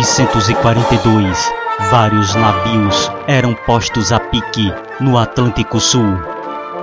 1942, 0.00 1.52
vários 1.90 2.34
navios 2.34 3.12
eram 3.26 3.52
postos 3.66 4.12
a 4.12 4.18
pique 4.18 4.72
no 4.98 5.18
Atlântico 5.18 5.78
Sul. 5.78 6.18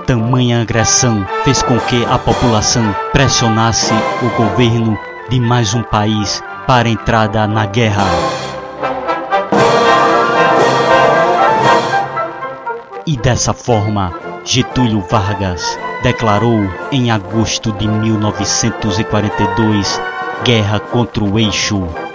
Tamanha 0.06 0.62
agressão 0.62 1.26
fez 1.42 1.60
com 1.60 1.80
que 1.80 2.04
a 2.04 2.16
população 2.16 2.94
pressionasse 3.12 3.92
o 4.22 4.28
governo 4.40 4.96
de 5.28 5.40
mais 5.40 5.74
um 5.74 5.82
país 5.82 6.40
para 6.64 6.88
entrada 6.88 7.44
na 7.48 7.66
guerra. 7.66 8.04
E 13.04 13.16
dessa 13.16 13.52
forma, 13.52 14.12
Getúlio 14.44 15.00
Vargas 15.00 15.76
declarou 16.04 16.70
em 16.92 17.10
agosto 17.10 17.72
de 17.72 17.88
1942 17.88 20.00
guerra 20.44 20.78
contra 20.78 21.24
o 21.24 21.36
eixo. 21.36 22.07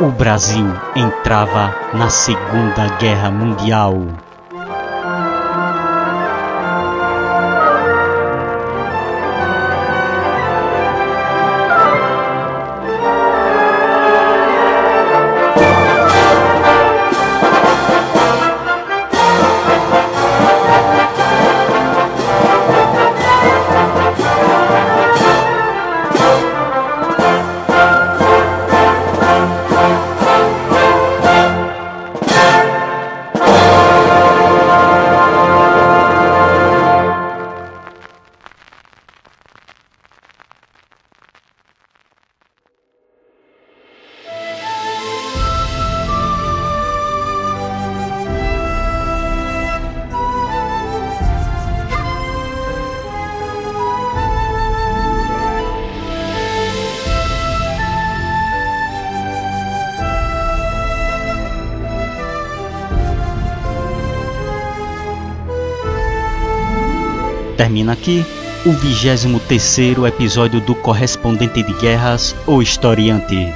O 0.00 0.10
Brasil 0.10 0.66
entrava 0.96 1.74
na 1.92 2.08
Segunda 2.08 2.88
Guerra 2.88 3.30
Mundial. 3.30 4.29
Termina 67.70 67.92
aqui 67.92 68.26
o 68.66 68.70
23º 68.70 70.04
episódio 70.04 70.60
do 70.60 70.74
Correspondente 70.74 71.62
de 71.62 71.72
Guerras, 71.74 72.34
o 72.44 72.60
Historiante. 72.60 73.46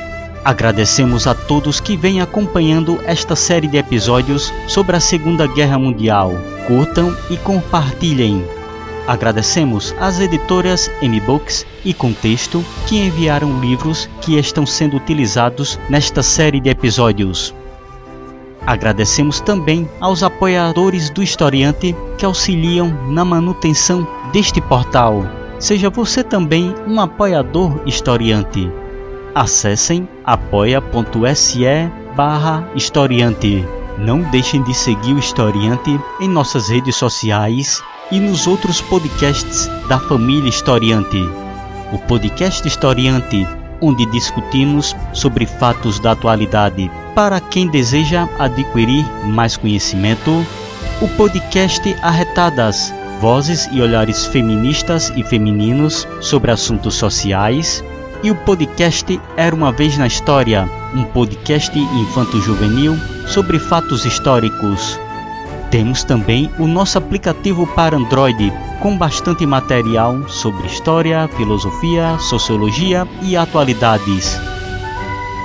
Agradecemos 0.44 1.26
a 1.26 1.34
todos 1.34 1.80
que 1.80 1.96
vêm 1.96 2.20
acompanhando 2.20 3.00
esta 3.06 3.34
série 3.34 3.66
de 3.66 3.76
episódios 3.76 4.54
sobre 4.68 4.94
a 4.94 5.00
Segunda 5.00 5.48
Guerra 5.48 5.80
Mundial. 5.80 6.30
Curtam 6.68 7.12
e 7.28 7.36
compartilhem. 7.36 8.44
Agradecemos 9.08 9.92
às 9.98 10.20
editoras 10.20 10.88
M-Books 11.02 11.66
e 11.84 11.92
Contexto 11.92 12.64
que 12.86 12.96
enviaram 12.96 13.60
livros 13.60 14.08
que 14.20 14.38
estão 14.38 14.64
sendo 14.64 14.96
utilizados 14.96 15.76
nesta 15.90 16.22
série 16.22 16.60
de 16.60 16.70
episódios. 16.70 17.52
Agradecemos 18.64 19.40
também 19.40 19.88
aos 20.00 20.22
apoiadores 20.22 21.10
do 21.10 21.20
Historiante 21.20 21.96
que 22.24 22.26
auxiliam 22.26 22.88
na 23.10 23.22
manutenção 23.22 24.08
deste 24.32 24.58
portal. 24.58 25.26
Seja 25.58 25.90
você 25.90 26.24
também 26.24 26.74
um 26.86 26.98
apoiador 26.98 27.82
historiante. 27.84 28.70
Acessem 29.34 30.08
apoia.se 30.24 31.64
barra 32.16 32.66
historiante. 32.74 33.62
Não 33.98 34.22
deixem 34.30 34.62
de 34.62 34.72
seguir 34.72 35.12
o 35.12 35.18
Historiante 35.18 36.00
em 36.18 36.26
nossas 36.26 36.68
redes 36.70 36.96
sociais 36.96 37.82
e 38.10 38.18
nos 38.18 38.46
outros 38.46 38.80
podcasts 38.80 39.68
da 39.86 39.98
família 39.98 40.48
Historiante. 40.48 41.20
O 41.92 41.98
podcast 41.98 42.66
Historiante, 42.66 43.46
onde 43.82 44.06
discutimos 44.06 44.96
sobre 45.12 45.44
fatos 45.44 46.00
da 46.00 46.12
atualidade 46.12 46.90
para 47.14 47.38
quem 47.38 47.68
deseja 47.68 48.26
adquirir 48.38 49.04
mais 49.26 49.58
conhecimento. 49.58 50.44
O 51.00 51.08
podcast 51.08 51.94
Arretadas, 52.02 52.94
vozes 53.20 53.68
e 53.72 53.80
olhares 53.80 54.26
feministas 54.26 55.12
e 55.16 55.24
femininos 55.24 56.06
sobre 56.20 56.52
assuntos 56.52 56.94
sociais. 56.94 57.82
E 58.22 58.30
o 58.30 58.34
podcast 58.36 59.20
Era 59.36 59.54
uma 59.54 59.72
Vez 59.72 59.98
na 59.98 60.06
História, 60.06 60.68
um 60.94 61.02
podcast 61.02 61.76
infanto-juvenil 61.76 62.96
sobre 63.26 63.58
fatos 63.58 64.06
históricos. 64.06 64.98
Temos 65.68 66.04
também 66.04 66.48
o 66.58 66.66
nosso 66.66 66.96
aplicativo 66.96 67.66
para 67.66 67.96
Android, 67.96 68.52
com 68.80 68.96
bastante 68.96 69.44
material 69.44 70.28
sobre 70.28 70.66
história, 70.68 71.28
filosofia, 71.36 72.16
sociologia 72.20 73.06
e 73.20 73.36
atualidades. 73.36 74.38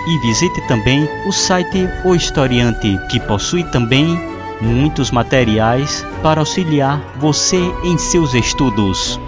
E 0.08 0.28
visite 0.28 0.62
também 0.68 1.10
o 1.28 1.32
site 1.32 1.90
O 2.06 2.16
Historiante, 2.16 2.98
que 3.10 3.20
possui 3.20 3.64
também 3.66 4.29
muitos 4.62 5.12
materiais 5.12 6.06
para 6.22 6.40
auxiliar 6.40 7.02
você 7.18 7.74
em 7.84 7.98
seus 7.98 8.34
estudos. 8.34 9.20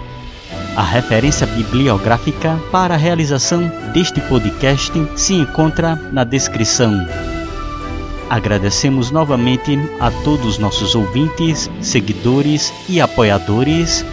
A 0.76 0.82
referência 0.82 1.46
bibliográfica 1.46 2.58
para 2.70 2.94
a 2.94 2.96
realização 2.96 3.70
deste 3.92 4.20
podcast 4.22 4.92
se 5.16 5.34
encontra 5.34 5.96
na 6.12 6.24
descrição. 6.24 7.06
Agradecemos 8.30 9.10
novamente 9.10 9.78
a 10.00 10.10
todos 10.10 10.56
nossos 10.56 10.94
ouvintes, 10.94 11.70
seguidores 11.82 12.72
e 12.88 12.98
apoiadores. 12.98 14.04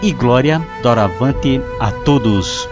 E 0.00 0.12
glória 0.12 0.66
doravante 0.82 1.60
a 1.78 1.90
todos. 1.90 2.66